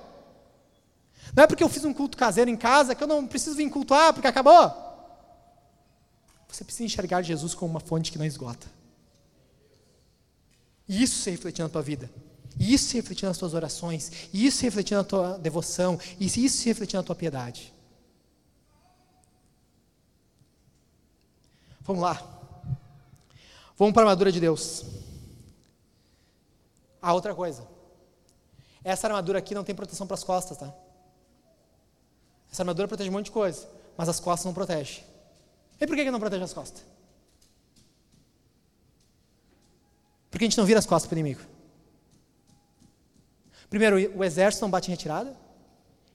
[1.35, 3.69] Não é porque eu fiz um culto caseiro em casa que eu não preciso vir
[3.69, 4.71] cultuar porque acabou.
[6.47, 8.65] Você precisa enxergar Jesus como uma fonte que não esgota.
[10.87, 12.09] E isso se refletir na tua vida.
[12.59, 14.11] Isso se refletir nas tuas orações.
[14.33, 15.99] Isso se refletir na tua devoção.
[16.19, 17.73] E isso se refletir na tua piedade.
[21.81, 22.15] Vamos lá.
[23.77, 24.85] Vamos para a armadura de Deus.
[27.01, 27.67] A outra coisa.
[28.83, 30.73] Essa armadura aqui não tem proteção para as costas, tá?
[32.51, 35.03] Essa armadura protege um monte de coisa, mas as costas não protege.
[35.79, 36.83] E por que, que não protege as costas?
[40.31, 41.41] Porque a gente não vira as costas para o inimigo.
[43.75, 45.35] Primeiro, o exército não bate em retirada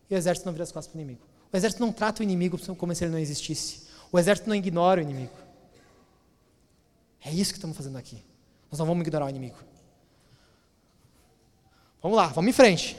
[0.09, 1.21] e o exército não vira as costas para o inimigo.
[1.53, 3.83] O exército não trata o inimigo como se ele não existisse.
[4.11, 5.35] O exército não ignora o inimigo.
[7.23, 8.25] É isso que estamos fazendo aqui.
[8.71, 9.59] Nós não vamos ignorar o inimigo.
[12.01, 12.97] Vamos lá, vamos em frente.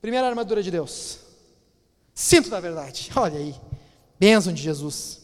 [0.00, 1.18] Primeira armadura de Deus.
[2.14, 3.10] Cinto da verdade.
[3.14, 3.54] Olha aí.
[4.18, 5.20] Bênção de Jesus.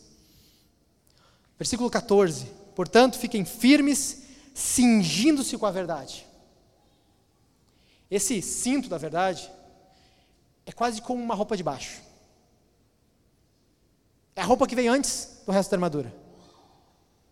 [1.57, 2.45] Versículo 14.
[2.75, 6.28] Portanto, fiquem firmes, cingindo-se com a verdade.
[8.11, 9.51] Esse cinto da verdade
[10.65, 12.01] é quase como uma roupa de baixo.
[14.35, 16.15] É a roupa que vem antes do resto da armadura.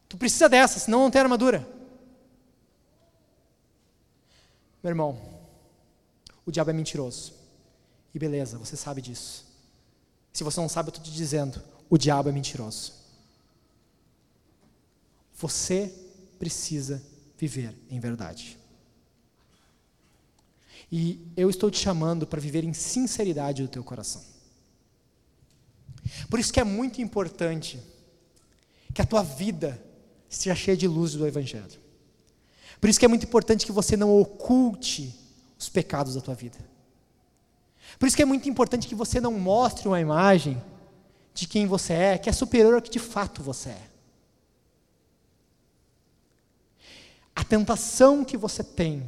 [0.08, 1.66] Tu precisa dessa, senão não tem armadura.
[4.82, 5.18] Meu irmão,
[6.44, 7.34] o diabo é mentiroso.
[8.14, 9.44] E beleza, você sabe disso.
[10.32, 12.92] Se você não sabe, eu estou te dizendo: o diabo é mentiroso.
[15.34, 15.92] Você
[16.38, 17.02] precisa
[17.36, 18.55] viver em verdade.
[20.90, 24.22] E eu estou te chamando para viver em sinceridade do teu coração.
[26.30, 27.80] Por isso que é muito importante
[28.94, 29.82] que a tua vida
[30.28, 31.80] seja cheia de luz do Evangelho.
[32.80, 35.14] Por isso que é muito importante que você não oculte
[35.58, 36.58] os pecados da tua vida.
[37.98, 40.62] Por isso que é muito importante que você não mostre uma imagem
[41.34, 43.90] de quem você é, que é superior ao que de fato você é.
[47.34, 49.06] A tentação que você tem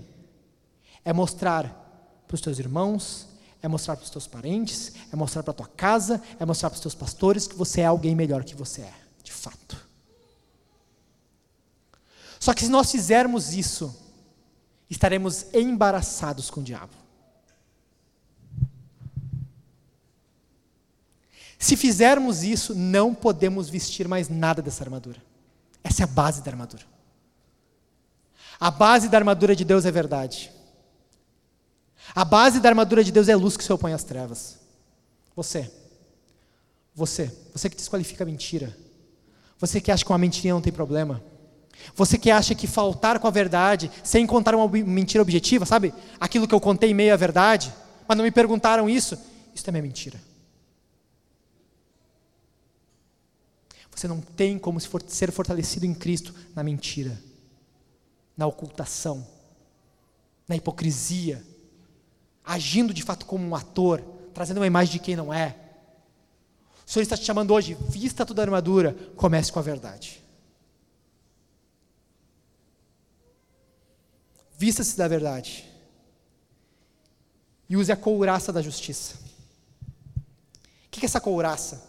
[1.05, 3.29] é mostrar para os teus irmãos,
[3.63, 6.77] é mostrar para os teus parentes, é mostrar para a tua casa, é mostrar para
[6.77, 9.77] os teus pastores que você é alguém melhor que você é, de fato.
[12.39, 13.95] Só que se nós fizermos isso,
[14.89, 16.93] estaremos embaraçados com o diabo.
[21.59, 25.21] Se fizermos isso, não podemos vestir mais nada dessa armadura.
[25.83, 26.85] Essa é a base da armadura.
[28.61, 30.53] A base da armadura de Deus é verdade.
[32.15, 34.59] A base da armadura de Deus é luz que se opõe às trevas.
[35.37, 35.71] Você.
[36.95, 37.31] Você.
[37.53, 38.77] Você que desqualifica a mentira.
[39.59, 41.23] Você que acha que uma mentirinha não tem problema.
[41.95, 45.95] Você que acha que faltar com a verdade, sem contar uma mentira objetiva, sabe?
[46.19, 47.73] Aquilo que eu contei meio a verdade,
[48.07, 49.19] mas não me perguntaram isso.
[49.55, 50.21] Isso também é mentira.
[53.95, 57.21] Você não tem como ser fortalecido em Cristo na mentira,
[58.37, 59.27] na ocultação,
[60.47, 61.45] na hipocrisia,
[62.49, 64.01] agindo de fato como um ator,
[64.33, 65.55] trazendo uma imagem de quem não é.
[66.87, 70.25] O Senhor está te chamando hoje, vista toda a armadura, comece com a verdade.
[74.57, 75.69] Vista-se da verdade.
[77.69, 79.19] E use a couraça da justiça.
[80.17, 81.87] O que é essa couraça?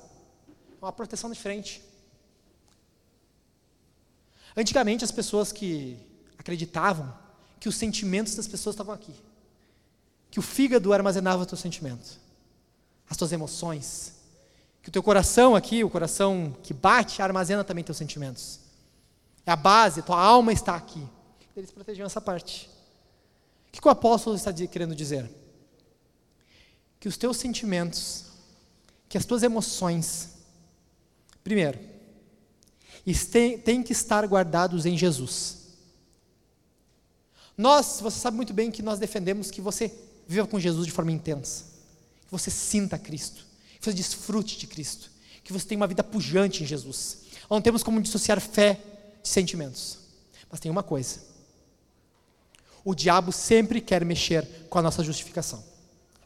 [0.82, 1.82] Uma proteção de frente.
[4.58, 5.98] Antigamente, as pessoas que
[6.38, 7.18] acreditavam
[7.62, 9.14] que os sentimentos das pessoas estavam aqui,
[10.30, 12.20] que o fígado armazenava os teus sentimentos,
[13.10, 14.14] as tuas emoções,
[14.82, 18.60] que o teu coração aqui, o coração que bate, armazena também teus sentimentos.
[19.46, 21.06] É a base, tua alma está aqui.
[21.56, 22.70] Eles protegiam essa parte.
[23.68, 25.30] O que o apóstolo está querendo dizer?
[27.00, 28.26] Que os teus sentimentos,
[29.08, 30.36] que as tuas emoções,
[31.44, 31.80] primeiro,
[33.64, 35.58] têm que estar guardados em Jesus.
[37.58, 39.90] Nós, você sabe muito bem que nós defendemos que você
[40.30, 41.64] viva com Jesus de forma intensa,
[42.26, 43.44] que você sinta Cristo,
[43.80, 45.10] que você desfrute de Cristo,
[45.44, 47.22] que você tenha uma vida pujante em Jesus.
[47.50, 48.80] Não temos como dissociar fé
[49.24, 49.98] de sentimentos.
[50.52, 51.22] Mas tem uma coisa:
[52.86, 55.64] o diabo sempre quer mexer com a nossa justificação.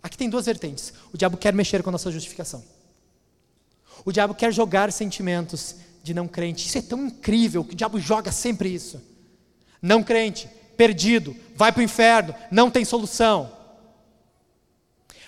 [0.02, 0.92] Aqui tem duas vertentes.
[1.14, 2.62] O diabo quer mexer com a nossa justificação.
[4.04, 6.68] O diabo quer jogar sentimentos de não crente.
[6.68, 9.02] Isso é tão incrível que o diabo joga sempre isso.
[9.82, 13.63] Não crente, perdido, vai para o inferno, não tem solução.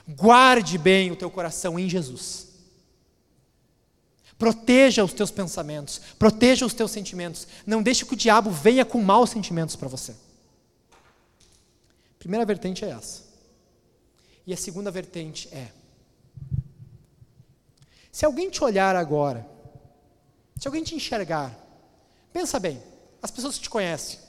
[0.08, 2.47] Guarde bem o teu coração em Jesus.
[4.38, 7.47] Proteja os teus pensamentos, proteja os teus sentimentos.
[7.66, 10.14] Não deixe que o diabo venha com maus sentimentos para você.
[12.20, 13.24] Primeira vertente é essa.
[14.45, 15.72] E a segunda vertente é:
[18.12, 19.47] se alguém te olhar agora,
[20.60, 21.58] se alguém te enxergar,
[22.34, 22.82] pensa bem,
[23.22, 24.20] as pessoas te conhecem,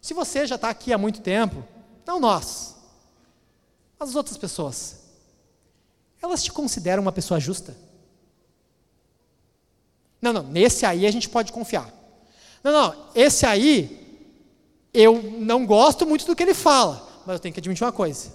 [0.00, 1.64] se você já está aqui há muito tempo,
[2.06, 2.76] não nós,
[3.98, 4.96] as outras pessoas,
[6.22, 7.76] elas te consideram uma pessoa justa?
[10.20, 11.92] Não, não, nesse aí a gente pode confiar.
[12.62, 14.22] Não, não, esse aí,
[14.92, 18.32] eu não gosto muito do que ele fala, mas eu tenho que admitir uma coisa: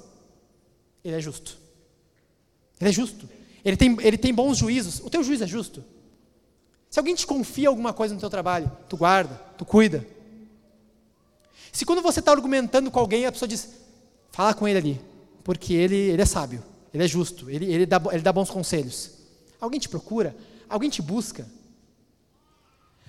[1.03, 1.57] ele é justo.
[2.79, 3.29] Ele é justo.
[3.63, 4.99] Ele tem, ele tem bons juízos.
[4.99, 5.83] O teu juiz é justo.
[6.89, 10.05] Se alguém te confia alguma coisa no teu trabalho, tu guarda, tu cuida.
[11.71, 13.69] Se quando você está argumentando com alguém, a pessoa diz,
[14.31, 15.01] fala com ele ali,
[15.43, 16.63] porque ele, ele é sábio,
[16.93, 19.11] ele é justo, ele, ele, dá, ele dá bons conselhos.
[19.59, 20.35] Alguém te procura,
[20.69, 21.47] alguém te busca.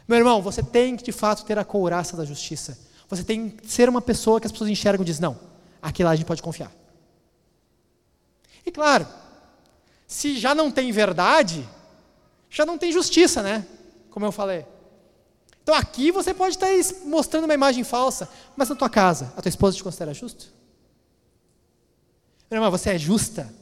[0.07, 2.79] Meu irmão, você tem que de fato ter a couraça da justiça.
[3.09, 5.39] Você tem que ser uma pessoa que as pessoas enxergam e dizem, não,
[5.81, 6.73] aqui lá a gente pode confiar.
[8.67, 9.07] E claro,
[10.07, 11.69] se já não tem verdade,
[12.51, 13.67] já não tem justiça, né?
[14.11, 14.67] Como eu falei.
[15.63, 16.69] Então aqui você pode estar
[17.05, 20.53] mostrando uma imagem falsa, mas na tua casa, a tua esposa te considera justo?
[22.51, 23.53] Meu irmão, você é justa?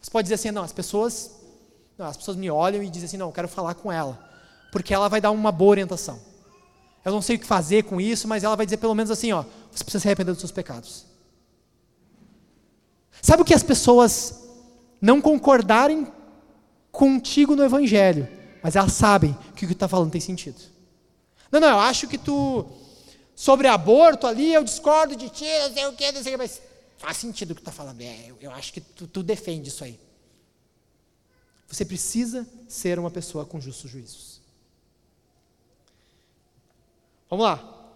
[0.00, 1.30] Você pode dizer assim, não, as pessoas,
[1.96, 4.18] não, as pessoas me olham e dizem assim, não, eu quero falar com ela,
[4.72, 6.20] porque ela vai dar uma boa orientação.
[7.04, 9.32] Eu não sei o que fazer com isso, mas ela vai dizer pelo menos assim,
[9.32, 11.06] ó, você precisa se arrepender dos seus pecados.
[13.22, 14.48] Sabe o que as pessoas
[15.00, 16.06] não concordarem
[16.90, 18.28] contigo no Evangelho,
[18.62, 20.60] mas elas sabem que o que tu está falando tem sentido.
[21.50, 22.66] Não, não, eu acho que tu,
[23.34, 26.42] sobre aborto ali, eu discordo de ti, não sei o que, não sei o que,
[26.42, 26.60] mas
[27.00, 28.02] faz sentido o que tu está falando.
[28.02, 29.98] É, eu, eu, acho que tu, tu defende isso aí.
[31.66, 34.42] Você precisa ser uma pessoa com justos juízos.
[37.30, 37.90] Vamos lá.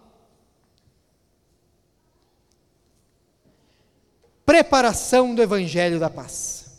[4.47, 6.79] Preparação do Evangelho da Paz.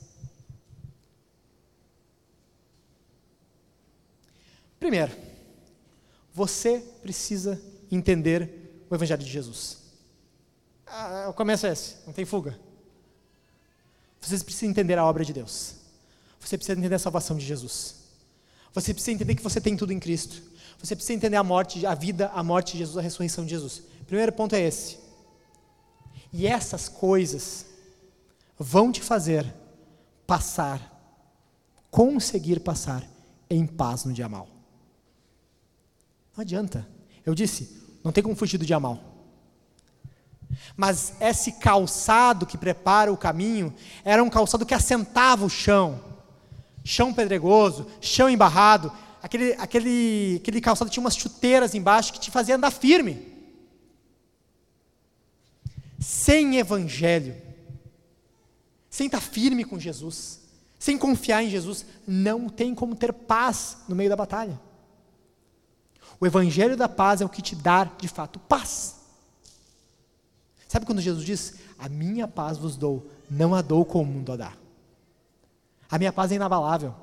[4.80, 5.16] Primeiro,
[6.34, 7.62] você precisa
[7.92, 9.85] entender o Evangelho de Jesus.
[10.88, 12.58] Ah, o começo é esse, não tem fuga.
[14.22, 15.76] Você precisa entender a obra de Deus.
[16.40, 17.96] Você precisa entender a salvação de Jesus.
[18.74, 20.42] Você precisa entender que você tem tudo em Cristo.
[20.80, 23.84] Você precisa entender a morte, a vida, a morte de Jesus, a ressurreição de Jesus.
[24.06, 24.98] Primeiro ponto é esse.
[26.32, 27.66] E essas coisas
[28.60, 29.52] vão te fazer
[30.28, 30.92] passar,
[31.90, 33.08] conseguir passar
[33.50, 34.48] em paz no dia mal.
[36.36, 36.88] Não adianta.
[37.26, 39.15] Eu disse, não tem como fugir do dia mal.
[40.76, 43.74] Mas esse calçado que prepara o caminho
[44.04, 46.00] era um calçado que assentava o chão.
[46.84, 48.92] Chão pedregoso, chão embarrado.
[49.22, 53.36] Aquele, aquele, aquele calçado tinha umas chuteiras embaixo que te fazia andar firme
[56.06, 57.36] sem evangelho,
[58.90, 60.40] sem estar firme com Jesus,
[60.78, 64.62] sem confiar em Jesus, não tem como ter paz no meio da batalha.
[66.20, 68.98] O evangelho da paz é o que te dá, de fato, paz.
[70.76, 74.34] Sabe quando Jesus diz: A minha paz vos dou, não a dou como o mundo
[74.34, 74.52] a dá.
[75.90, 76.94] A minha paz é inabalável.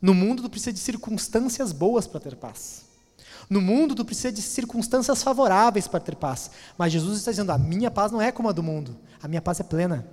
[0.00, 2.86] No mundo tu precisa de circunstâncias boas para ter paz.
[3.50, 6.50] No mundo, tu precisa de circunstâncias favoráveis para ter paz.
[6.78, 9.42] Mas Jesus está dizendo: a minha paz não é como a do mundo, a minha
[9.42, 10.08] paz é plena.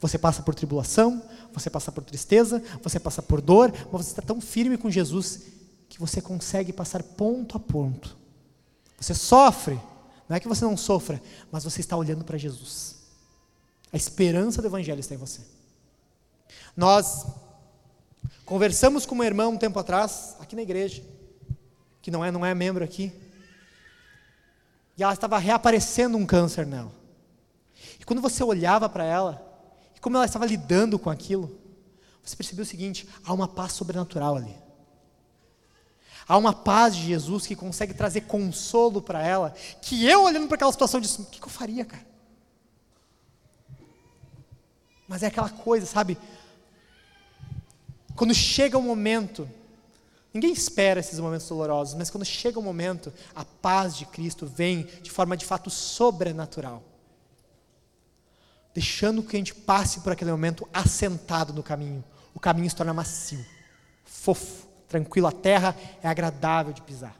[0.00, 4.22] Você passa por tribulação, você passa por tristeza, você passa por dor, mas você está
[4.22, 5.42] tão firme com Jesus
[5.90, 8.16] que você consegue passar ponto a ponto.
[8.98, 9.78] Você sofre,
[10.32, 11.20] não é que você não sofra,
[11.50, 12.96] mas você está olhando para Jesus.
[13.92, 15.42] A esperança do Evangelho está em você.
[16.74, 17.26] Nós
[18.46, 21.04] conversamos com uma irmã um tempo atrás, aqui na igreja
[22.00, 23.12] que não é, não é membro aqui.
[24.96, 26.90] E ela estava reaparecendo um câncer nela.
[28.00, 31.60] E quando você olhava para ela, e como ela estava lidando com aquilo,
[32.24, 34.56] você percebeu o seguinte: há uma paz sobrenatural ali.
[36.32, 40.54] Há uma paz de Jesus que consegue trazer consolo para ela, que eu olhando para
[40.54, 42.06] aquela situação disse: o que, que eu faria, cara?
[45.06, 46.16] Mas é aquela coisa, sabe?
[48.16, 49.46] Quando chega o momento,
[50.32, 54.84] ninguém espera esses momentos dolorosos, mas quando chega o momento, a paz de Cristo vem
[55.02, 56.82] de forma de fato sobrenatural.
[58.72, 62.02] Deixando que a gente passe por aquele momento assentado no caminho.
[62.32, 63.44] O caminho se torna macio,
[64.02, 67.18] fofo, tranquilo, a terra é agradável de pisar.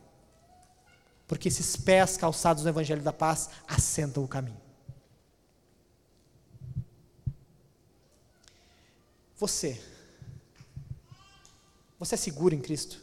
[1.27, 4.61] Porque esses pés calçados no Evangelho da Paz assentam o caminho.
[9.39, 9.81] Você,
[11.99, 13.01] você é seguro em Cristo?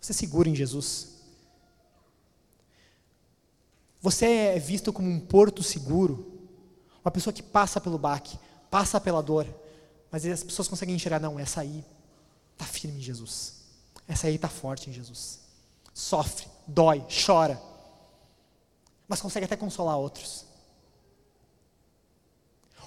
[0.00, 1.14] Você é seguro em Jesus?
[4.00, 6.30] Você é visto como um porto seguro?
[7.02, 8.38] Uma pessoa que passa pelo baque,
[8.70, 9.46] passa pela dor,
[10.10, 11.84] mas as pessoas conseguem enxergar, não, essa aí
[12.52, 13.53] está firme em Jesus.
[14.06, 15.40] Essa aí está forte em Jesus.
[15.92, 17.60] Sofre, dói, chora,
[19.08, 20.44] mas consegue até consolar outros.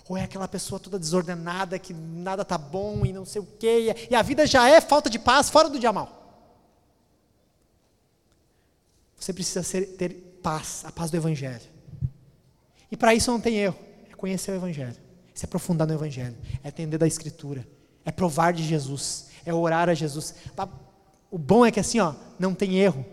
[0.10, 3.94] Ou é aquela pessoa toda desordenada, que nada tá bom e não sei o quê,
[4.10, 6.18] e a vida já é falta de paz fora do dia mal.
[9.18, 11.62] Você precisa ser, ter paz, a paz do Evangelho.
[12.90, 13.78] E para isso não tem erro,
[14.10, 14.96] é conhecer o Evangelho,
[15.34, 17.68] é se aprofundar no Evangelho, é atender da Escritura,
[18.06, 20.34] é provar de Jesus, é orar a Jesus.
[21.30, 23.06] O bom é que assim, ó, não tem erro.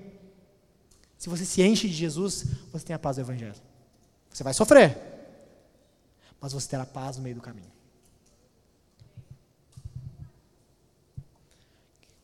[1.19, 3.55] Se você se enche de Jesus, você tem a paz do Evangelho.
[4.31, 4.99] Você vai sofrer,
[6.41, 7.73] mas você terá paz no meio do caminho.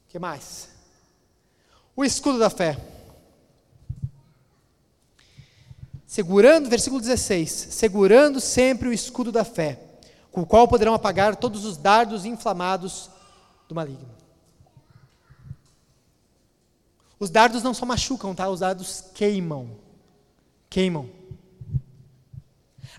[0.04, 0.68] O que mais?
[1.96, 2.76] O escudo da fé.
[6.06, 9.80] Segurando, versículo 16: segurando sempre o escudo da fé,
[10.32, 13.08] com o qual poderão apagar todos os dardos inflamados
[13.68, 14.19] do maligno.
[17.20, 18.48] Os dardos não só machucam, tá?
[18.48, 19.68] Os dardos queimam.
[20.70, 21.06] Queimam.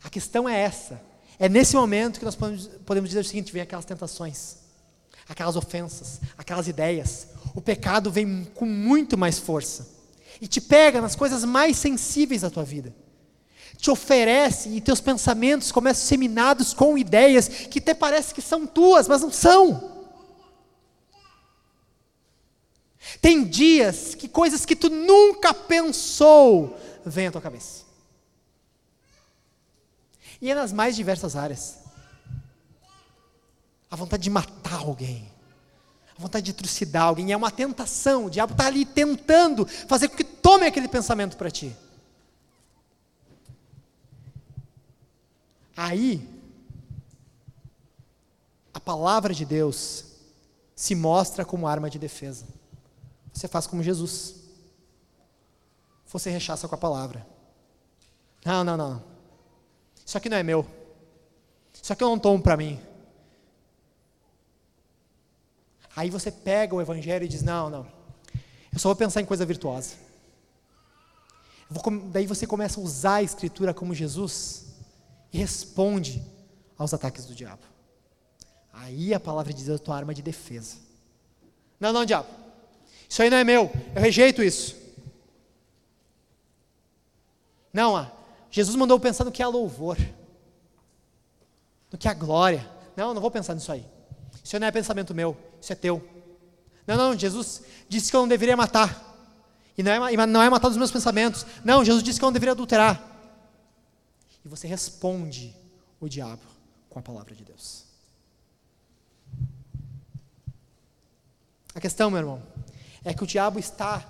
[0.04, 1.02] A questão é essa.
[1.40, 4.58] É nesse momento que nós podemos, dizer o seguinte: vem aquelas tentações,
[5.28, 7.30] aquelas ofensas, aquelas ideias.
[7.56, 9.90] O pecado vem com muito mais força
[10.40, 12.94] e te pega nas coisas mais sensíveis da tua vida.
[13.76, 19.08] Te oferece e teus pensamentos começam seminados com ideias que até parece que são tuas,
[19.08, 20.01] mas não são.
[23.20, 27.84] Tem dias que coisas que tu nunca pensou vêm à tua cabeça.
[30.40, 31.80] E é nas mais diversas áreas.
[33.90, 35.32] A vontade de matar alguém.
[36.18, 37.32] A vontade de trucidar alguém.
[37.32, 38.26] É uma tentação.
[38.26, 41.76] O diabo está ali tentando fazer com que tome aquele pensamento para ti.
[45.76, 46.28] Aí,
[48.74, 50.06] a palavra de Deus
[50.76, 52.61] se mostra como arma de defesa.
[53.34, 54.36] Você faz como Jesus.
[56.08, 57.26] Você rechaça com a palavra.
[58.46, 59.04] Não, não, não.
[60.06, 60.66] Isso aqui não é meu.
[61.74, 62.80] Isso aqui eu não tomo para mim.
[65.96, 67.88] Aí você pega o evangelho e diz: Não, não.
[68.72, 69.96] Eu só vou pensar em coisa virtuosa.
[71.70, 74.66] Vou, daí você começa a usar a escritura como Jesus
[75.32, 76.22] e responde
[76.78, 77.62] aos ataques do diabo.
[78.74, 80.78] Aí a palavra de Deus é a tua arma de defesa.
[81.80, 82.28] Não, não, diabo.
[83.12, 83.70] Isso aí não é meu.
[83.94, 84.74] Eu rejeito isso.
[87.74, 88.10] Não, ah,
[88.50, 89.98] Jesus mandou pensar no que é louvor,
[91.92, 92.66] no que é glória.
[92.96, 93.86] Não, não vou pensar nisso aí.
[94.42, 96.02] Isso não é pensamento meu, isso é teu.
[96.88, 99.14] Não, não, Jesus disse que eu não deveria matar.
[99.78, 101.46] E não é, não é matar dos meus pensamentos.
[101.66, 103.04] Não, Jesus disse que eu não deveria adulterar.
[104.46, 105.54] E você responde
[106.00, 106.44] o diabo
[106.90, 107.84] com a palavra de Deus.
[111.76, 112.42] A questão, meu irmão,
[113.04, 114.06] é que o diabo está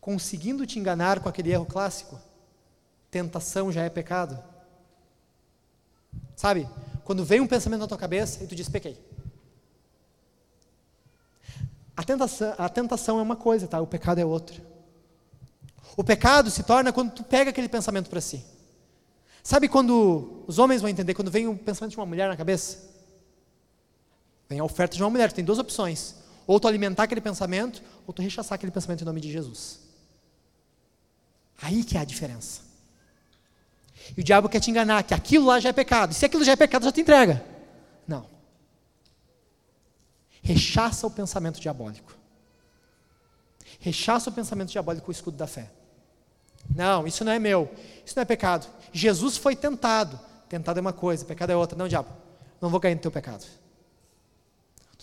[0.00, 2.20] conseguindo te enganar com aquele erro clássico
[3.10, 4.38] tentação já é pecado?
[6.34, 6.68] Sabe?
[7.04, 8.98] Quando vem um pensamento na tua cabeça e tu diz, pequei.
[11.96, 13.80] A tentação, a tentação é uma coisa, tá?
[13.80, 14.62] O pecado é outra.
[15.96, 18.44] O pecado se torna quando tu pega aquele pensamento para si.
[19.42, 22.36] Sabe quando os homens vão entender, quando vem o um pensamento de uma mulher na
[22.36, 22.90] cabeça?
[24.48, 26.16] Vem a oferta de uma mulher, tem duas opções.
[26.46, 29.80] Ou tu alimentar aquele pensamento, ou tu rechaçar aquele pensamento em nome de Jesus.
[31.60, 32.60] Aí que é a diferença.
[34.16, 36.12] E o diabo quer te enganar que aquilo lá já é pecado.
[36.12, 37.44] E se aquilo já é pecado, já te entrega.
[38.06, 38.26] Não.
[40.42, 42.14] Rechaça o pensamento diabólico.
[43.80, 45.70] Rechaça o pensamento diabólico com o escudo da fé.
[46.74, 47.72] Não, isso não é meu.
[48.04, 48.66] Isso não é pecado.
[48.92, 50.18] Jesus foi tentado.
[50.48, 51.76] Tentado é uma coisa, pecado é outra.
[51.76, 52.08] Não, diabo,
[52.60, 53.44] não vou cair no teu pecado.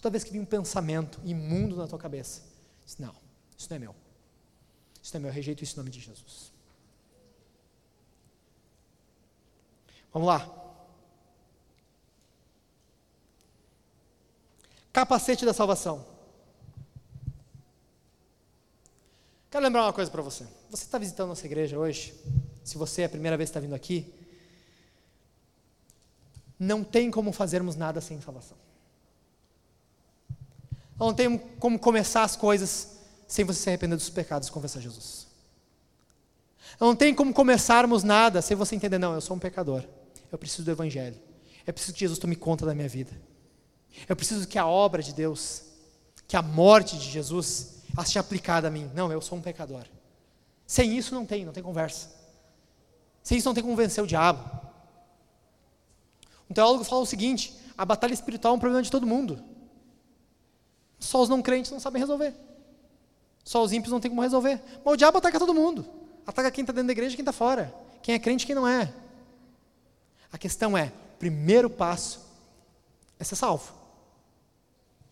[0.04, 2.42] Toda vez que vem um pensamento imundo na tua cabeça,
[2.86, 3.16] diz, não,
[3.58, 3.96] Isso não é meu.
[5.02, 6.52] Isso não é meu, eu rejeito isso em nome de Jesus.
[10.12, 10.46] Vamos lá.
[14.92, 16.06] Capacete da salvação.
[19.50, 20.46] Quero lembrar uma coisa para você.
[20.70, 22.14] Você está visitando nossa igreja hoje?
[22.62, 24.14] Se você é a primeira vez que está vindo aqui,
[26.60, 28.58] não tem como fazermos nada sem salvação.
[31.00, 35.28] Não tem como começar as coisas sem você se arrepender dos pecados e confessar Jesus.
[36.80, 39.84] Não tem como começarmos nada sem você entender, não, eu sou um pecador.
[40.32, 41.20] Eu preciso do Evangelho.
[41.66, 43.12] Eu preciso que Jesus tome conta da minha vida.
[44.08, 45.64] Eu preciso que a obra de Deus,
[46.28, 48.90] que a morte de Jesus, ela seja aplicada a mim.
[48.94, 49.86] Não, eu sou um pecador.
[50.66, 52.10] Sem isso não tem, não tem conversa.
[53.22, 54.44] Sem isso não tem como vencer o diabo.
[56.50, 59.44] Um teólogo fala o seguinte: a batalha espiritual é um problema de todo mundo.
[61.04, 62.34] Só os não crentes não sabem resolver.
[63.44, 64.62] Só os ímpios não têm como resolver.
[64.86, 65.86] Mas o diabo ataca todo mundo.
[66.26, 67.74] Ataca quem está dentro da igreja e quem está fora.
[68.02, 68.94] Quem é crente e quem não é.
[70.32, 72.22] A questão é: primeiro passo
[73.20, 73.74] é ser salvo.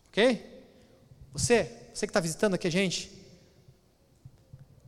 [0.08, 0.64] Ok?
[1.34, 3.12] Você, você que está visitando aqui a gente,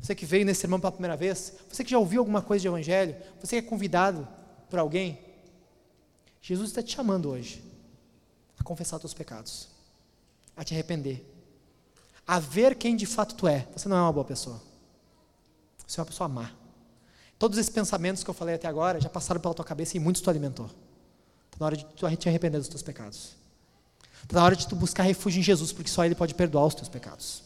[0.00, 2.68] você que veio nesse sermão pela primeira vez, você que já ouviu alguma coisa de
[2.68, 4.26] evangelho, você que é convidado
[4.70, 5.18] por alguém,
[6.40, 7.62] Jesus está te chamando hoje
[8.58, 9.73] a confessar os teus pecados
[10.56, 11.24] a te arrepender,
[12.26, 13.66] a ver quem de fato tu é.
[13.76, 14.60] Você não é uma boa pessoa.
[15.86, 16.50] Você é uma pessoa má.
[17.38, 20.22] Todos esses pensamentos que eu falei até agora já passaram pela tua cabeça e muitos
[20.22, 20.66] tu alimentou.
[20.66, 23.36] Está na hora de tu te arrepender dos teus pecados.
[24.22, 26.74] Está na hora de tu buscar refúgio em Jesus, porque só Ele pode perdoar os
[26.74, 27.42] teus pecados.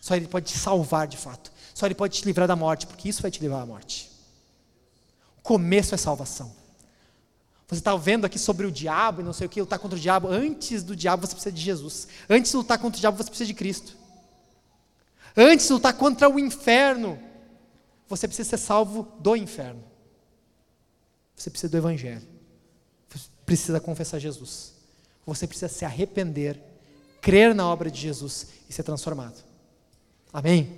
[0.00, 1.52] Só Ele pode te salvar de fato.
[1.72, 4.10] Só Ele pode te livrar da morte, porque isso vai te livrar da morte.
[5.38, 6.52] O começo é salvação.
[7.70, 10.00] Você está vendo aqui sobre o diabo e não sei o que, lutar contra o
[10.00, 10.26] diabo.
[10.26, 12.08] Antes do diabo você precisa de Jesus.
[12.28, 13.96] Antes de lutar contra o diabo você precisa de Cristo.
[15.36, 17.16] Antes de lutar contra o inferno,
[18.08, 19.84] você precisa ser salvo do inferno.
[21.36, 22.26] Você precisa do Evangelho.
[23.08, 24.74] Você precisa confessar Jesus.
[25.24, 26.60] Você precisa se arrepender,
[27.20, 29.44] crer na obra de Jesus e ser transformado.
[30.32, 30.76] Amém?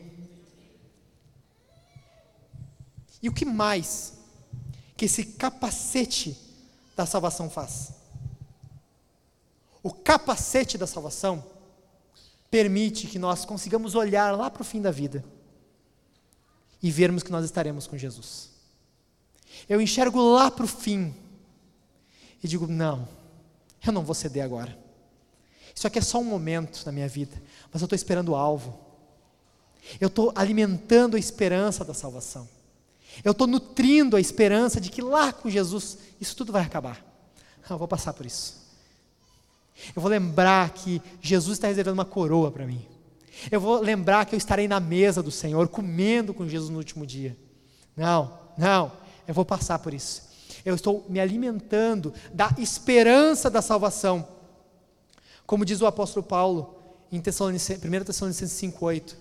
[3.23, 4.13] E o que mais
[4.95, 6.52] que esse capacete
[6.97, 7.93] da salvação faz.
[9.83, 11.45] O capacete da salvação
[12.51, 15.25] permite que nós consigamos olhar lá para o fim da vida
[16.83, 18.51] e vermos que nós estaremos com Jesus.
[19.69, 21.15] Eu enxergo lá para o fim
[22.43, 23.09] e digo: não,
[23.85, 24.79] eu não vou ceder agora.
[25.75, 27.41] Isso aqui é só um momento na minha vida,
[27.73, 28.79] mas eu estou esperando o alvo.
[30.01, 32.49] Eu estou alimentando a esperança da salvação.
[33.25, 37.05] Eu estou nutrindo a esperança de que lá com Jesus isso tudo vai acabar.
[37.69, 38.63] Eu vou passar por isso.
[39.95, 42.87] Eu vou lembrar que Jesus está reservando uma coroa para mim.
[43.51, 47.07] Eu vou lembrar que eu estarei na mesa do Senhor, comendo com Jesus no último
[47.07, 47.37] dia.
[47.97, 48.93] Não, não,
[49.27, 50.23] eu vou passar por isso.
[50.65, 54.29] Eu estou me alimentando da esperança da salvação.
[55.47, 56.77] Como diz o apóstolo Paulo
[57.11, 59.15] em 1 Tessalonicenses 5,8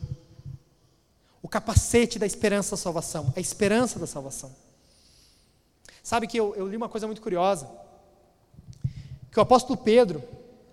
[1.41, 4.51] o capacete da esperança da salvação, a esperança da salvação.
[6.03, 7.69] Sabe que eu, eu li uma coisa muito curiosa,
[9.31, 10.21] que o apóstolo Pedro,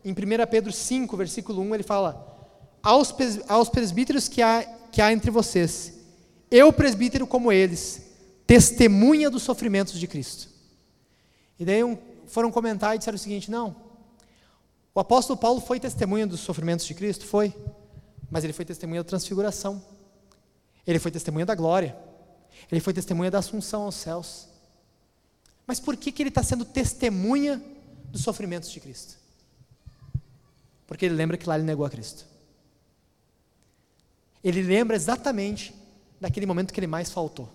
[0.04, 0.14] em 1
[0.50, 2.38] Pedro 5, versículo 1, ele fala,
[2.82, 3.14] aos,
[3.48, 5.94] aos presbíteros que há, que há entre vocês,
[6.50, 8.02] eu presbítero como eles,
[8.46, 10.48] testemunha dos sofrimentos de Cristo.
[11.58, 13.76] E daí um, foram comentar e disseram o seguinte, não,
[14.94, 17.24] o apóstolo Paulo foi testemunha dos sofrimentos de Cristo?
[17.24, 17.54] Foi,
[18.30, 19.82] mas ele foi testemunha da transfiguração.
[20.89, 21.95] Ele foi testemunha da glória.
[22.72, 24.49] Ele foi testemunha da assunção aos céus.
[25.66, 27.62] Mas por que, que ele está sendo testemunha
[28.07, 29.18] dos sofrimentos de Cristo?
[30.86, 32.24] Porque ele lembra que lá ele negou a Cristo.
[34.43, 35.74] Ele lembra exatamente
[36.18, 37.51] daquele momento que ele mais faltou.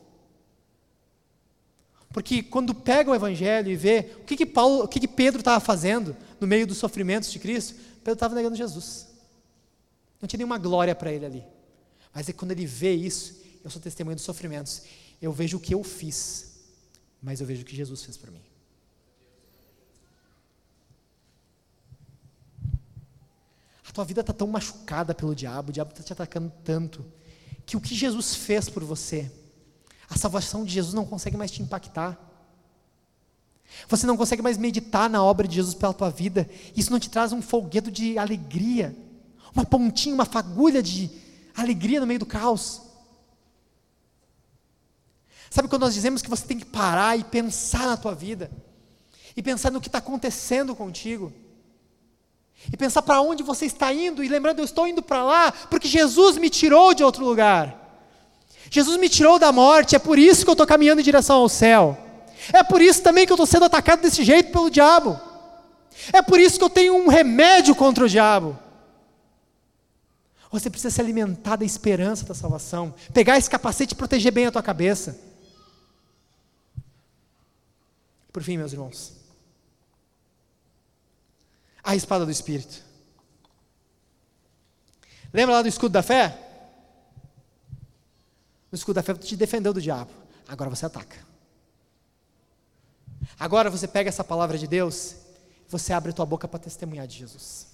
[2.10, 5.40] Porque quando pega o Evangelho e vê o que, que, Paulo, o que, que Pedro
[5.40, 7.74] estava fazendo no meio dos sofrimentos de Cristo,
[8.04, 9.08] Pedro estava negando Jesus.
[10.22, 11.53] Não tinha nenhuma glória para ele ali.
[12.14, 14.84] Mas é quando ele vê isso, eu sou testemunha dos sofrimentos,
[15.22, 16.54] eu vejo o que eu fiz,
[17.22, 18.42] mas eu vejo o que Jesus fez por mim.
[23.88, 27.06] A tua vida está tão machucada pelo diabo, o diabo está te atacando tanto,
[27.66, 29.32] que o que Jesus fez por você,
[30.10, 32.20] a salvação de Jesus não consegue mais te impactar.
[33.88, 36.48] Você não consegue mais meditar na obra de Jesus pela tua vida.
[36.76, 38.96] Isso não te traz um folguedo de alegria,
[39.56, 41.10] uma pontinha, uma fagulha de,
[41.56, 42.82] alegria no meio do caos.
[45.50, 48.50] Sabe quando nós dizemos que você tem que parar e pensar na tua vida,
[49.36, 51.32] e pensar no que está acontecendo contigo?
[52.72, 55.88] E pensar para onde você está indo, e lembrando, eu estou indo para lá, porque
[55.88, 57.80] Jesus me tirou de outro lugar.
[58.72, 61.50] Jesus me tirou da morte, é por isso que eu estou caminhando em direção ao
[61.50, 61.98] céu.
[62.52, 65.20] É por isso também que eu estou sendo atacado desse jeito pelo diabo.
[66.12, 68.58] É por isso que eu tenho um remédio contra o diabo.
[70.54, 72.94] Você precisa se alimentar da esperança da salvação.
[73.12, 75.20] Pegar esse capacete e proteger bem a tua cabeça.
[78.32, 79.14] Por fim, meus irmãos,
[81.84, 82.84] a espada do Espírito.
[85.34, 86.38] Lembra lá do escudo da fé?
[88.72, 90.12] O escudo da fé te defendeu do diabo.
[90.48, 91.18] Agora você ataca.
[93.40, 95.16] Agora você pega essa palavra de Deus,
[95.68, 97.73] você abre tua boca para testemunhar de Jesus.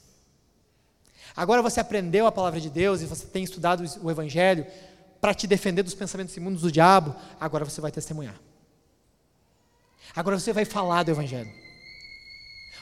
[1.39, 4.67] Agora você aprendeu a palavra de Deus e você tem estudado o Evangelho
[5.21, 8.35] para te defender dos pensamentos imundos do diabo, agora você vai testemunhar.
[10.13, 11.49] Agora você vai falar do Evangelho.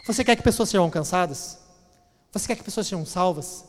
[0.07, 1.59] Você quer que pessoas sejam alcançadas?
[2.31, 3.63] Você quer que pessoas sejam salvas?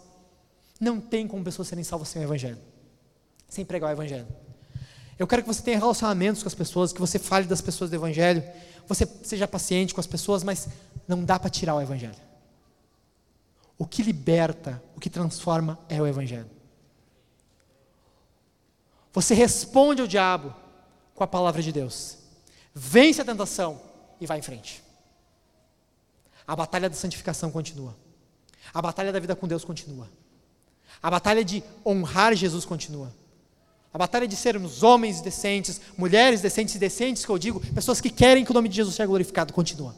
[0.81, 2.59] Não tem como pessoas serem salvas sem o Evangelho,
[3.47, 4.27] sem pregar o Evangelho.
[5.19, 7.97] Eu quero que você tenha relacionamentos com as pessoas, que você fale das pessoas do
[7.97, 8.43] Evangelho,
[8.87, 10.67] você seja paciente com as pessoas, mas
[11.07, 12.28] não dá para tirar o Evangelho.
[13.79, 16.51] O que liberta, o que transforma é o Evangelho.
[19.13, 20.55] Você responde ao diabo
[21.15, 22.19] com a palavra de Deus,
[22.75, 23.81] vence a tentação
[24.21, 24.83] e vai em frente.
[26.47, 27.97] A batalha da santificação continua.
[28.73, 30.09] A batalha da vida com Deus continua.
[31.03, 33.13] A batalha de honrar Jesus continua.
[33.93, 38.11] A batalha de sermos homens decentes, mulheres decentes e decentes, que eu digo, pessoas que
[38.11, 39.95] querem que o nome de Jesus seja glorificado, continua.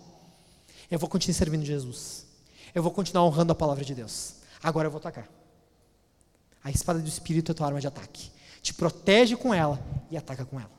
[0.90, 2.29] Eu vou continuar servindo Jesus.
[2.74, 4.36] Eu vou continuar honrando a palavra de Deus.
[4.62, 5.28] Agora eu vou atacar.
[6.62, 8.30] A espada do Espírito é tua arma de ataque.
[8.62, 10.70] Te protege com ela e ataca com ela.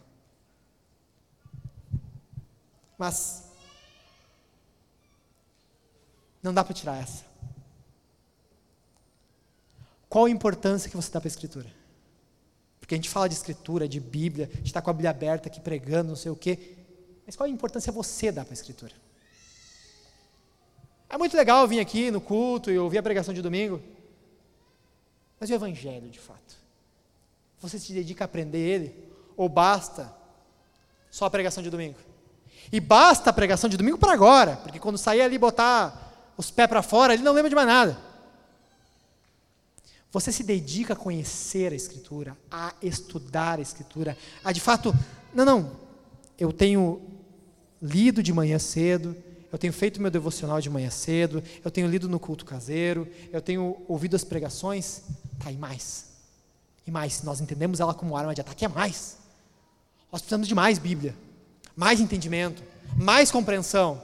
[2.98, 3.50] Mas
[6.42, 7.26] não dá para tirar essa.
[10.08, 11.72] Qual a importância que você dá para a Escritura?
[12.80, 15.48] Porque a gente fala de Escritura, de Bíblia, a gente está com a Bíblia aberta
[15.48, 16.78] aqui pregando, não sei o quê.
[17.26, 18.94] Mas qual a importância você dá para a Escritura?
[21.12, 23.82] É muito legal vir aqui no culto e ouvir a pregação de domingo.
[25.38, 26.56] Mas o Evangelho, de fato?
[27.60, 28.96] Você se dedica a aprender ele?
[29.36, 30.10] Ou basta
[31.10, 31.98] só a pregação de domingo?
[32.72, 36.70] E basta a pregação de domingo para agora, porque quando sair ali botar os pés
[36.70, 37.98] para fora, ele não lembra de mais nada.
[40.14, 44.96] Você se dedica a conhecer a Escritura, a estudar a Escritura, a de fato,
[45.34, 45.72] não, não,
[46.40, 47.02] eu tenho
[47.82, 49.14] lido de manhã cedo,
[49.52, 53.42] eu tenho feito meu devocional de manhã cedo, eu tenho lido no culto caseiro, eu
[53.42, 55.02] tenho ouvido as pregações,
[55.40, 56.06] tá, e mais.
[56.88, 59.18] E mais, nós entendemos ela como arma de ataque, é mais.
[60.12, 61.16] Nós precisamos de mais Bíblia,
[61.76, 62.64] mais entendimento,
[62.96, 64.02] mais compreensão.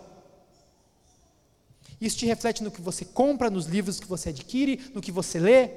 [1.99, 5.39] Isso te reflete no que você compra, nos livros que você adquire, no que você
[5.39, 5.69] lê.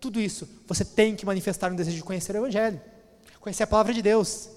[0.00, 2.80] Tudo isso, você tem que manifestar um desejo de conhecer o Evangelho,
[3.40, 4.48] conhecer a palavra de Deus,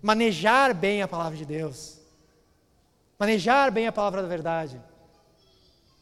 [0.00, 1.97] manejar bem a palavra de Deus.
[3.18, 4.80] Manejar bem a palavra da verdade.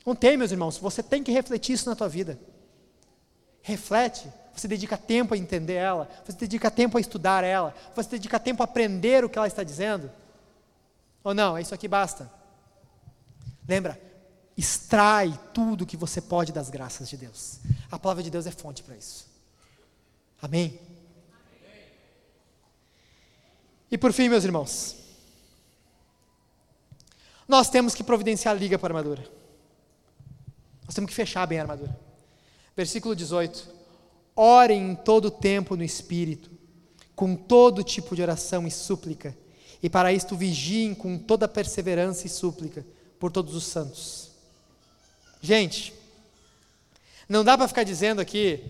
[0.04, 2.38] Não tem, meus irmãos, você tem que refletir isso na tua vida.
[3.62, 8.38] Reflete, você dedica tempo a entender ela, você dedica tempo a estudar ela, você dedica
[8.38, 10.10] tempo a aprender o que ela está dizendo.
[11.24, 12.30] Ou não, é isso aqui basta.
[13.66, 14.00] Lembra,
[14.56, 17.58] extrai tudo que você pode das graças de Deus.
[17.90, 19.26] A palavra de Deus é fonte para isso.
[20.40, 20.78] Amém?
[23.90, 24.96] E por fim, meus irmãos,
[27.48, 29.28] nós temos que providenciar a liga para a armadura.
[30.84, 31.98] Nós temos que fechar bem a armadura.
[32.76, 33.68] Versículo 18:
[34.34, 36.50] Orem em todo tempo no Espírito,
[37.14, 39.36] com todo tipo de oração e súplica,
[39.82, 42.86] e para isto vigiem com toda perseverança e súplica
[43.18, 44.30] por todos os santos.
[45.40, 45.94] Gente,
[47.28, 48.62] não dá para ficar dizendo aqui,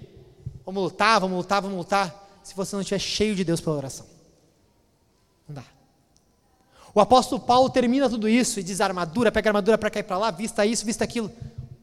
[0.65, 4.16] vamos lutar, vamos lutar, vamos lutar, se você não estiver cheio de Deus pela oração.
[6.97, 10.17] O apóstolo Paulo termina tudo isso e diz: armadura, pega armadura para cá e para
[10.17, 11.31] lá, vista isso, vista aquilo,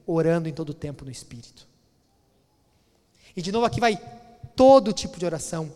[0.07, 1.67] orando em todo o tempo no Espírito.
[3.35, 3.95] E de novo aqui vai
[4.55, 5.71] todo tipo de oração,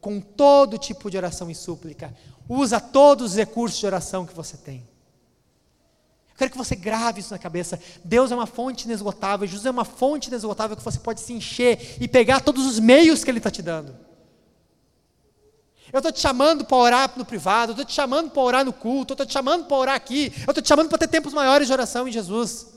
[0.00, 2.14] com todo tipo de oração e súplica.
[2.48, 4.88] Usa todos os recursos de oração que você tem.
[6.30, 7.80] Eu quero que você grave isso na cabeça.
[8.04, 11.96] Deus é uma fonte inesgotável, Jesus é uma fonte inesgotável que você pode se encher
[12.00, 14.06] e pegar todos os meios que Ele está te dando.
[15.92, 19.14] Eu estou te chamando para orar no privado, estou te chamando para orar no culto,
[19.14, 21.72] estou te chamando para orar aqui, eu estou te chamando para ter tempos maiores de
[21.72, 22.74] oração em Jesus.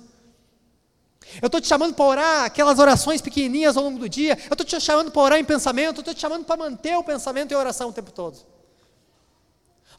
[1.41, 4.66] Eu estou te chamando para orar aquelas orações pequenininhas ao longo do dia, eu estou
[4.66, 7.55] te chamando para orar em pensamento, eu estou te chamando para manter o pensamento e
[7.55, 8.38] a oração o tempo todo.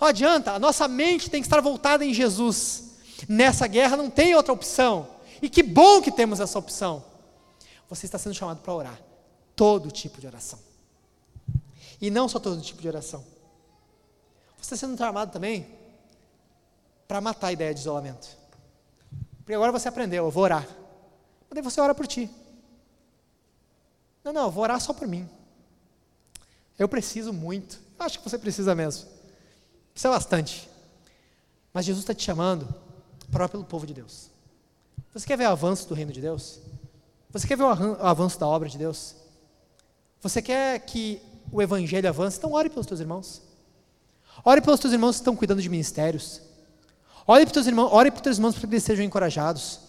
[0.01, 2.91] Não adianta, a nossa mente tem que estar voltada em Jesus.
[3.29, 5.09] Nessa guerra não tem outra opção.
[5.43, 7.05] E que bom que temos essa opção.
[7.89, 8.99] Você está sendo chamado para orar.
[9.55, 10.59] Todo tipo de oração.
[12.01, 13.25] E não só todo tipo de oração.
[14.57, 15.79] Você está sendo chamado também
[17.07, 18.29] para matar a ideia de isolamento.
[19.39, 20.67] Porque agora você aprendeu, eu vou orar.
[20.67, 22.31] Mas daí você ora por ti.
[24.23, 25.29] Não, não, eu vou orar só por mim.
[26.79, 27.81] Eu preciso muito.
[27.99, 29.09] Eu acho que você precisa mesmo.
[29.93, 30.71] Precisa bastante.
[31.73, 32.67] Mas Jesus está te chamando
[33.31, 34.31] para orar pelo povo de Deus.
[35.13, 36.61] Você quer ver o avanço do reino de Deus?
[37.31, 39.17] Você quer ver o avanço da obra de Deus?
[40.21, 41.21] Você quer que
[41.53, 42.39] o evangelho avance?
[42.39, 43.43] Então ore pelos teus irmãos.
[44.45, 46.41] Ore pelos teus irmãos que estão cuidando de ministérios.
[47.27, 49.81] Ore pelos teus irmãos, ore pelos teus irmãos para que eles sejam encorajados.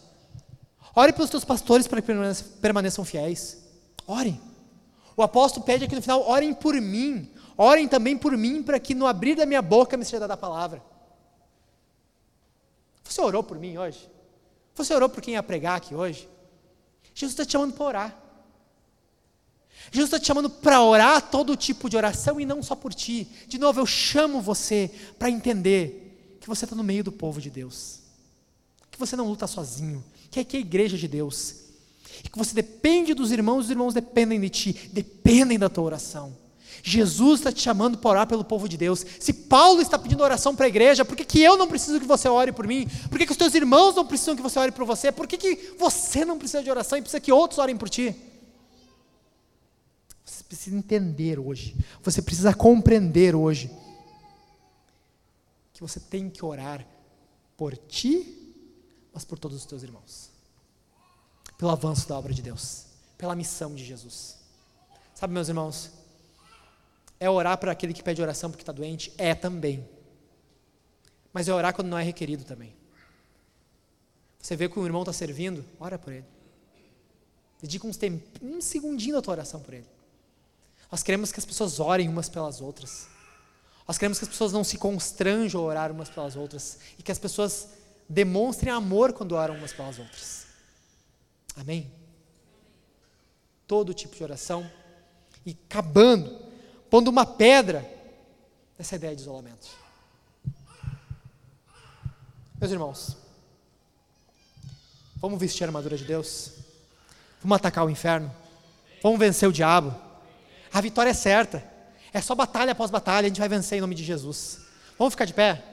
[0.96, 2.12] Ore pelos teus pastores para que
[2.62, 3.64] permaneçam fiéis.
[4.06, 4.40] Ore.
[5.16, 7.30] O apóstolo pede aqui no final: orem por mim.
[7.58, 10.38] Orem também por mim, para que no abrir da minha boca me seja dada a
[10.38, 10.82] palavra.
[13.04, 14.10] Você orou por mim hoje?
[14.74, 16.28] Você orou por quem ia pregar aqui hoje?
[17.14, 18.18] Jesus está te chamando para orar.
[19.90, 23.28] Jesus está te chamando para orar todo tipo de oração e não só por ti.
[23.48, 27.50] De novo, eu chamo você para entender que você está no meio do povo de
[27.50, 28.00] Deus,
[28.90, 31.56] que você não luta sozinho, que aqui é a igreja de Deus,
[32.24, 36.36] e que você depende dos irmãos, os irmãos dependem de ti, dependem da tua oração.
[36.84, 39.06] Jesus está te chamando para orar pelo povo de Deus.
[39.20, 42.08] Se Paulo está pedindo oração para a igreja, por que, que eu não preciso que
[42.08, 42.88] você ore por mim?
[43.10, 45.12] Por que, que os teus irmãos não precisam que você ore por você?
[45.12, 48.16] Por que, que você não precisa de oração e precisa que outros orem por ti?
[50.52, 53.72] Precisa entender hoje, você precisa compreender hoje
[55.72, 56.86] que você tem que orar
[57.56, 58.54] por ti,
[59.14, 60.30] mas por todos os teus irmãos
[61.58, 62.88] pelo avanço da obra de Deus,
[63.18, 64.36] pela missão de Jesus.
[65.16, 65.90] Sabe, meus irmãos,
[67.18, 69.14] é orar para aquele que pede oração porque está doente?
[69.18, 69.88] É também.
[71.32, 72.76] Mas é orar quando não é requerido também.
[74.38, 76.26] Você vê que um irmão está servindo, ora por ele.
[77.62, 77.98] Dedica uns
[78.42, 80.01] um segundinho da tua oração por ele.
[80.92, 83.08] Nós queremos que as pessoas orem umas pelas outras.
[83.88, 86.80] Nós queremos que as pessoas não se constranjam a orar umas pelas outras.
[87.00, 87.70] E que as pessoas
[88.10, 90.48] demonstrem amor quando oram umas pelas outras.
[91.56, 91.90] Amém?
[93.66, 94.70] Todo tipo de oração.
[95.46, 96.38] E acabando,
[96.90, 97.90] pondo uma pedra
[98.78, 99.70] nessa ideia de isolamento.
[102.60, 103.18] Meus irmãos,
[105.16, 106.52] vamos vestir a armadura de Deus?
[107.42, 108.32] Vamos atacar o inferno?
[109.02, 110.11] Vamos vencer o diabo?
[110.74, 111.64] A vitória é certa.
[112.14, 114.62] É só batalha após batalha, a gente vai vencer em nome de Jesus.
[114.98, 115.64] Vamos ficar de pé?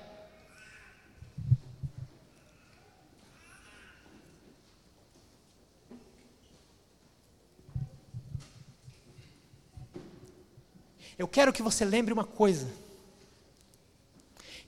[11.18, 12.68] Eu quero que você lembre uma coisa: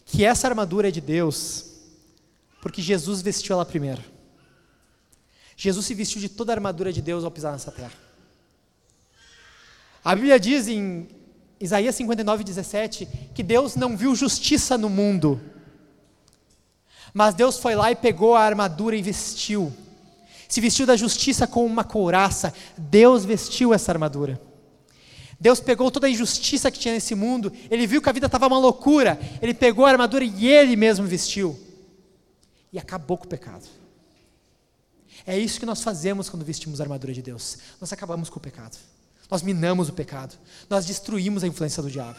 [0.04, 1.66] que essa armadura é de Deus,
[2.60, 4.02] porque Jesus vestiu ela primeiro.
[5.56, 8.09] Jesus se vestiu de toda a armadura de Deus ao pisar nessa terra.
[10.04, 11.08] A Bíblia diz em
[11.60, 15.40] Isaías 59, 17, que Deus não viu justiça no mundo,
[17.12, 19.72] mas Deus foi lá e pegou a armadura e vestiu.
[20.48, 24.40] Se vestiu da justiça com uma couraça, Deus vestiu essa armadura.
[25.38, 28.46] Deus pegou toda a injustiça que tinha nesse mundo, ele viu que a vida estava
[28.46, 31.58] uma loucura, ele pegou a armadura e ele mesmo vestiu.
[32.72, 33.66] E acabou com o pecado.
[35.26, 37.58] É isso que nós fazemos quando vestimos a armadura de Deus.
[37.80, 38.76] Nós acabamos com o pecado.
[39.30, 40.36] Nós minamos o pecado.
[40.68, 42.18] Nós destruímos a influência do diabo.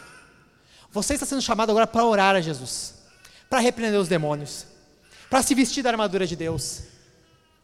[0.90, 2.94] Você está sendo chamado agora para orar a Jesus,
[3.48, 4.66] para repreender os demônios,
[5.28, 6.82] para se vestir da armadura de Deus,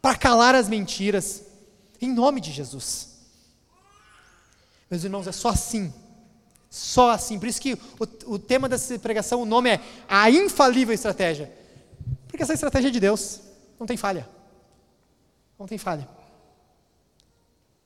[0.01, 1.43] para calar as mentiras,
[2.01, 3.09] em nome de Jesus.
[4.89, 5.93] Meus irmãos, é só assim.
[6.69, 7.39] Só assim.
[7.39, 11.51] Por isso que o, o tema dessa pregação, o nome é A Infalível Estratégia.
[12.27, 13.41] Porque essa estratégia é de Deus.
[13.79, 14.27] Não tem falha.
[15.57, 16.07] Não tem falha.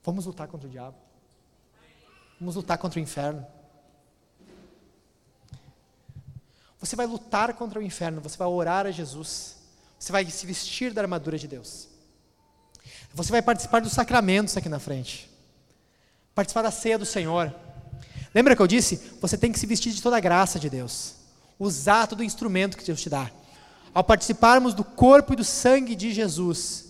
[0.03, 1.02] Vamos lutar contra o diabo.
[2.43, 3.47] Vamos lutar contra o inferno.
[6.77, 9.55] Você vai lutar contra o inferno, você vai orar a Jesus,
[9.97, 11.87] você vai se vestir da armadura de Deus.
[13.13, 15.31] Você vai participar dos sacramentos aqui na frente
[16.35, 17.55] participar da ceia do Senhor.
[18.35, 18.97] Lembra que eu disse?
[19.21, 21.13] Você tem que se vestir de toda a graça de Deus,
[21.57, 23.31] usar todo o instrumento que Deus te dá.
[23.93, 26.87] Ao participarmos do corpo e do sangue de Jesus,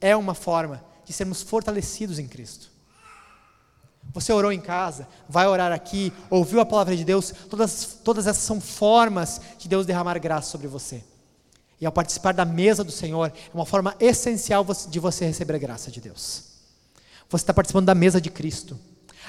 [0.00, 2.72] é uma forma de sermos fortalecidos em Cristo.
[4.12, 8.44] Você orou em casa, vai orar aqui, ouviu a palavra de Deus, todas, todas essas
[8.44, 11.02] são formas de Deus derramar graça sobre você.
[11.80, 15.58] E ao participar da mesa do Senhor, é uma forma essencial de você receber a
[15.58, 16.44] graça de Deus.
[17.28, 18.78] Você está participando da mesa de Cristo.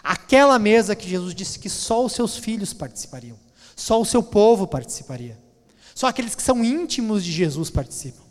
[0.03, 3.37] Aquela mesa que Jesus disse que só os seus filhos participariam,
[3.75, 5.37] só o seu povo participaria.
[5.95, 8.23] Só aqueles que são íntimos de Jesus participam.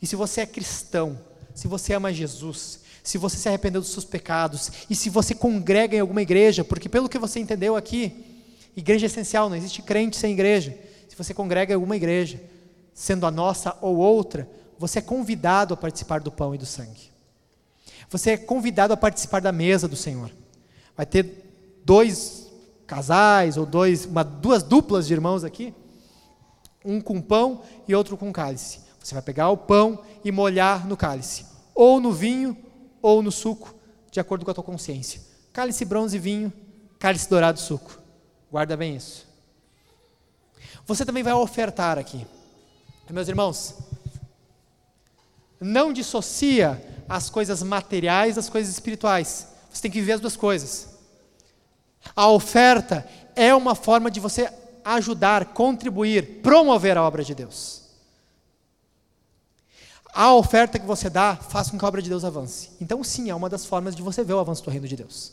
[0.00, 1.20] E se você é cristão,
[1.54, 5.96] se você ama Jesus, se você se arrependeu dos seus pecados, e se você congrega
[5.96, 8.22] em alguma igreja, porque pelo que você entendeu aqui,
[8.76, 10.78] igreja é essencial, não existe crente sem igreja.
[11.08, 12.38] Se você congrega em alguma igreja,
[12.92, 14.46] sendo a nossa ou outra,
[14.78, 17.10] você é convidado a participar do pão e do sangue.
[18.10, 20.30] Você é convidado a participar da mesa do Senhor.
[20.94, 22.46] Vai ter dois
[22.86, 25.72] casais ou dois, uma, duas duplas de irmãos aqui,
[26.84, 28.80] um com pão e outro com cálice.
[29.02, 32.54] Você vai pegar o pão e molhar no cálice, ou no vinho,
[33.00, 33.74] ou no suco,
[34.10, 35.20] de acordo com a tua consciência.
[35.52, 36.52] Cálice bronze vinho,
[36.98, 37.98] cálice dourado suco.
[38.50, 39.26] Guarda bem isso.
[40.86, 42.26] Você também vai ofertar aqui.
[43.10, 43.74] Meus irmãos,
[45.60, 49.48] não dissocia as coisas materiais das coisas espirituais.
[49.72, 50.88] Você tem que viver as duas coisas.
[52.14, 54.52] A oferta é uma forma de você
[54.84, 57.87] ajudar, contribuir, promover a obra de Deus.
[60.18, 62.70] A oferta que você dá faz com que a obra de Deus avance.
[62.80, 65.30] Então, sim, é uma das formas de você ver o avanço do reino de Deus.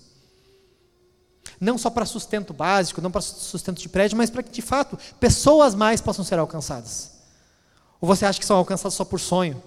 [1.59, 4.95] Não só para sustento básico, não para sustento de prédio, mas para que, de fato,
[5.19, 7.13] pessoas mais possam ser alcançadas.
[7.99, 9.59] Ou você acha que são alcançadas só por sonho,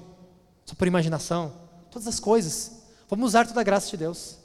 [0.65, 1.53] só por imaginação?
[1.91, 2.71] Todas as coisas.
[3.11, 4.37] Vamos usar toda a graça de Deus.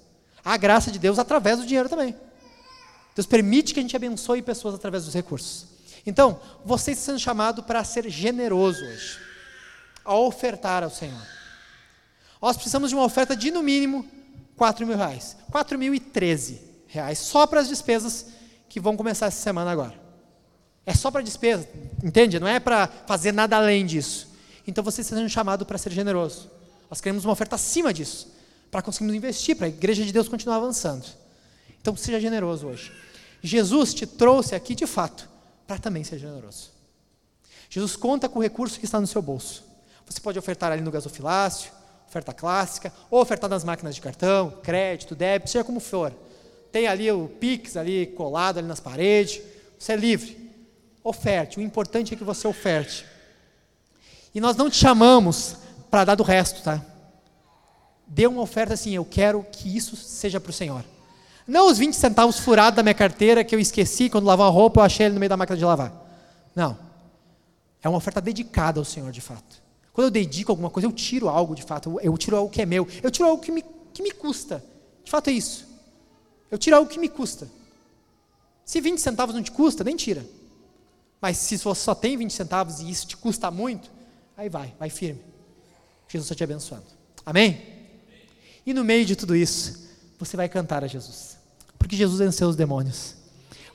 [0.43, 2.15] A graça de Deus através do dinheiro também.
[3.13, 5.67] Deus permite que a gente abençoe pessoas através dos recursos.
[6.03, 9.19] Então, você está sendo chamado para ser generoso hoje,
[10.03, 11.21] a ofertar ao Senhor.
[12.41, 14.05] Nós precisamos de uma oferta de, no mínimo,
[14.57, 15.37] 4 mil reais.
[15.51, 18.27] 4 mil e 13 reais, só para as despesas
[18.69, 20.01] que vão começar essa semana agora.
[20.85, 21.67] É só para despesa,
[22.03, 22.39] entende?
[22.39, 24.27] Não é para fazer nada além disso.
[24.67, 26.51] Então você está sendo chamado para ser generoso.
[26.89, 28.31] Nós queremos uma oferta acima disso,
[28.69, 31.05] para conseguirmos investir, para a igreja de Deus continuar avançando.
[31.81, 32.91] Então seja generoso hoje.
[33.41, 35.29] Jesus te trouxe aqui de fato
[35.65, 36.71] para também ser generoso.
[37.69, 39.63] Jesus conta com o recurso que está no seu bolso.
[40.05, 41.71] Você pode ofertar ali no gasofilácio,
[42.07, 46.13] oferta clássica, ou ofertar nas máquinas de cartão, crédito, débito, seja como for.
[46.71, 49.41] Tem ali o Pix ali colado ali nas paredes.
[49.77, 50.51] Você é livre.
[51.03, 51.59] Oferte.
[51.59, 53.05] O importante é que você oferte.
[54.33, 55.57] E nós não te chamamos
[55.91, 56.83] para dar do resto, tá?
[58.07, 60.83] Dê uma oferta assim, eu quero que isso seja para o Senhor.
[61.47, 64.79] Não os 20 centavos furados da minha carteira que eu esqueci quando lavar a roupa,
[64.79, 65.91] eu achei ele no meio da máquina de lavar.
[66.55, 66.77] Não.
[67.81, 69.62] É uma oferta dedicada ao Senhor, de fato.
[69.93, 72.65] Quando eu dedico alguma coisa, eu tiro algo de fato, eu tiro algo que é
[72.65, 73.63] meu, eu tiro algo que me,
[73.93, 74.63] que me custa.
[75.03, 75.67] De fato é isso.
[76.49, 77.47] Eu tiro algo que me custa.
[78.65, 80.25] Se 20 centavos não te custa, nem tira.
[81.21, 83.89] Mas se você só tem 20 centavos e isso te custa muito,
[84.35, 85.21] aí vai, vai firme.
[86.07, 86.85] Jesus está te abençoando.
[87.25, 87.61] Amém?
[88.65, 89.87] E no meio de tudo isso,
[90.17, 91.37] você vai cantar a Jesus.
[91.77, 93.15] Porque Jesus venceu os demônios.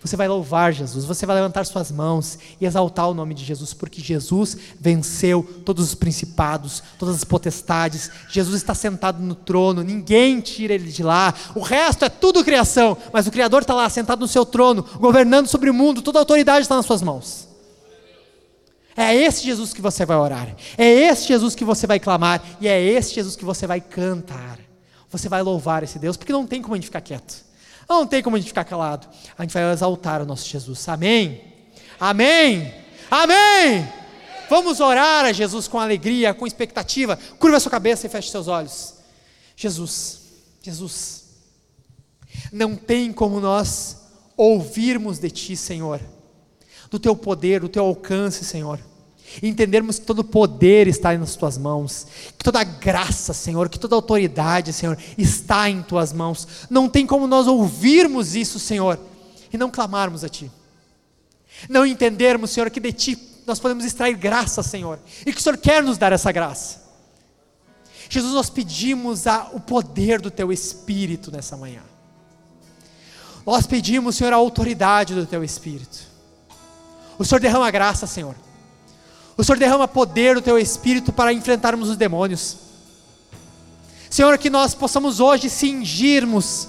[0.00, 3.74] Você vai louvar Jesus, você vai levantar suas mãos e exaltar o nome de Jesus,
[3.74, 8.08] porque Jesus venceu todos os principados, todas as potestades.
[8.28, 11.34] Jesus está sentado no trono, ninguém tira ele de lá.
[11.52, 15.48] O resto é tudo criação, mas o Criador está lá, sentado no seu trono, governando
[15.48, 17.48] sobre o mundo, toda a autoridade está nas suas mãos.
[18.96, 22.68] É esse Jesus que você vai orar, é esse Jesus que você vai clamar, e
[22.68, 24.60] é esse Jesus que você vai cantar.
[25.10, 27.47] Você vai louvar esse Deus, porque não tem como a gente ficar quieto.
[27.88, 29.08] Não tem como a gente ficar calado.
[29.36, 30.86] A gente vai exaltar o nosso Jesus.
[30.88, 31.42] Amém?
[31.98, 32.74] Amém?
[33.10, 33.88] Amém?
[34.50, 37.18] Vamos orar a Jesus com alegria, com expectativa.
[37.38, 38.94] Curva sua cabeça e feche seus olhos.
[39.56, 40.20] Jesus,
[40.62, 41.24] Jesus,
[42.52, 43.96] não tem como nós
[44.36, 46.00] ouvirmos de Ti, Senhor,
[46.90, 48.78] do Teu poder, do Teu alcance, Senhor
[49.42, 52.06] entendermos que todo poder está nas tuas mãos,
[52.36, 56.46] que toda graça, Senhor, que toda autoridade, Senhor, está em tuas mãos.
[56.70, 58.98] Não tem como nós ouvirmos isso, Senhor,
[59.52, 60.50] e não clamarmos a Ti.
[61.68, 65.56] Não entendermos, Senhor, que de Ti nós podemos extrair graça, Senhor, e que o Senhor
[65.56, 66.88] quer nos dar essa graça.
[68.10, 71.82] Jesus, nós pedimos a, o poder do Teu Espírito nessa manhã.
[73.44, 76.06] Nós pedimos, Senhor, a autoridade do Teu Espírito.
[77.18, 78.34] O Senhor derrama graça, Senhor.
[79.38, 82.56] O Senhor derrama poder do teu espírito para enfrentarmos os demônios.
[84.10, 86.66] Senhor, que nós possamos hoje cingirmos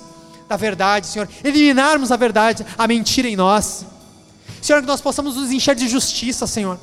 [0.47, 3.85] da verdade, Senhor, eliminarmos a verdade, a mentira em nós.
[4.61, 6.79] Senhor, que nós possamos nos encher de justiça, Senhor.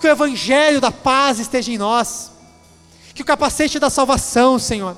[0.00, 2.30] Que o evangelho da paz esteja em nós.
[3.12, 4.96] Que o capacete da salvação, Senhor.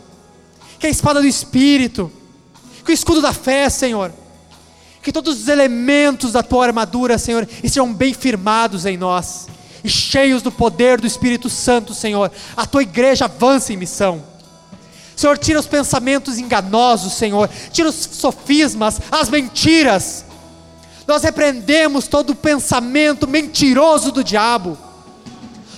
[0.78, 2.12] Que a espada do espírito.
[2.84, 4.12] Que o escudo da fé, Senhor.
[5.02, 9.46] Que todos os elementos da tua armadura, Senhor, estejam bem firmados em nós
[9.84, 14.22] e cheios do poder do Espírito Santo, Senhor, a tua igreja avança em missão.
[15.16, 20.24] Senhor, tira os pensamentos enganosos, Senhor, tira os sofismas, as mentiras.
[21.06, 24.78] Nós repreendemos todo o pensamento mentiroso do diabo,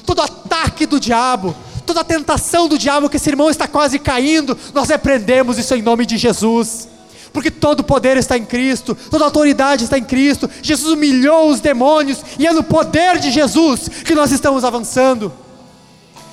[0.06, 1.54] todo ataque do diabo,
[1.84, 6.06] toda tentação do diabo que esse irmão está quase caindo, nós repreendemos isso em nome
[6.06, 6.88] de Jesus.
[7.34, 10.48] Porque todo poder está em Cristo, toda autoridade está em Cristo.
[10.62, 15.32] Jesus humilhou os demônios e é no poder de Jesus que nós estamos avançando.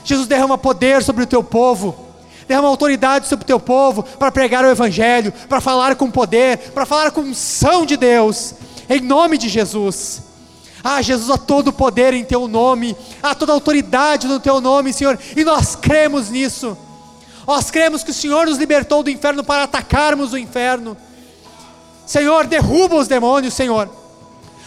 [0.06, 1.96] Jesus derrama poder sobre o teu povo,
[2.48, 6.86] derrama autoridade sobre o teu povo para pregar o Evangelho, para falar com poder, para
[6.86, 8.54] falar com unção de Deus,
[8.88, 10.22] em nome de Jesus.
[10.84, 15.18] Ah, Jesus, há todo poder em Teu nome, há toda autoridade no Teu nome, Senhor,
[15.36, 16.78] e nós cremos nisso.
[17.52, 20.96] Nós cremos que o Senhor nos libertou do inferno para atacarmos o inferno.
[22.06, 23.90] Senhor, derruba os demônios, Senhor.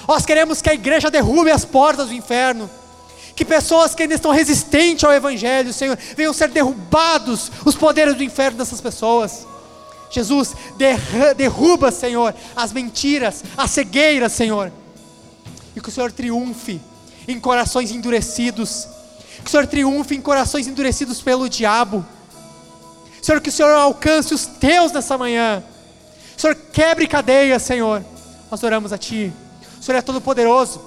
[0.07, 2.69] Nós queremos que a igreja derrube as portas do inferno.
[3.35, 8.23] Que pessoas que ainda estão resistentes ao Evangelho, Senhor, venham ser derrubados os poderes do
[8.23, 9.47] inferno dessas pessoas.
[10.11, 10.55] Jesus,
[11.37, 14.71] derruba, Senhor, as mentiras, as cegueiras, Senhor
[15.75, 16.81] e que o Senhor triunfe
[17.27, 18.87] em corações endurecidos,
[19.43, 22.05] que o Senhor triunfe em corações endurecidos pelo diabo.
[23.25, 25.65] Senhor, que o Senhor alcance os teus nessa manhã.
[26.37, 28.05] Senhor, quebre cadeias, Senhor.
[28.51, 29.33] Nós oramos a Ti.
[29.81, 30.79] O Senhor é todo-poderoso.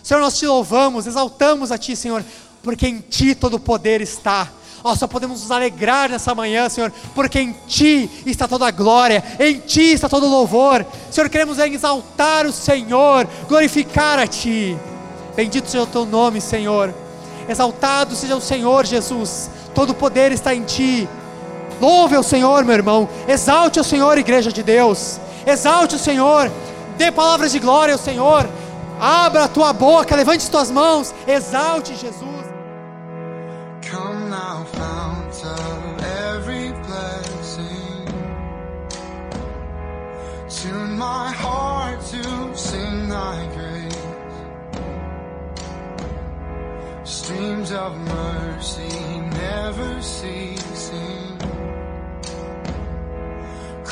[0.00, 2.24] Senhor, nós te louvamos, exaltamos a Ti, Senhor,
[2.62, 4.48] porque em Ti todo o poder está.
[4.84, 9.20] Nós só podemos nos alegrar nessa manhã, Senhor, porque em Ti está toda a glória,
[9.40, 10.86] em Ti está todo o louvor.
[11.10, 14.78] Senhor, queremos exaltar o Senhor, glorificar a Ti.
[15.34, 16.94] Bendito seja o Teu nome, Senhor.
[17.48, 19.50] Exaltado seja o Senhor, Jesus.
[19.74, 21.08] Todo o poder está em Ti.
[21.84, 23.06] Louve o Senhor, meu irmão.
[23.28, 25.20] Exalte o Senhor, igreja de Deus.
[25.46, 26.50] Exalte o Senhor.
[26.96, 28.48] Dê palavras de glória ao Senhor.
[28.98, 31.14] Abra a tua boca, levante as tuas mãos.
[31.26, 32.46] Exalte Jesus.
[33.90, 36.02] Come now, fount of
[36.32, 38.06] every blessing.
[40.48, 43.94] Tune my heart to sing thy grace.
[47.04, 48.88] Streams of mercy
[49.36, 51.23] never ceasing.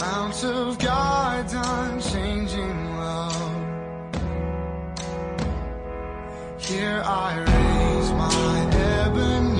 [0.00, 3.64] Mount of God's unchanging love.
[6.58, 9.53] Here I raise my Ebenezer.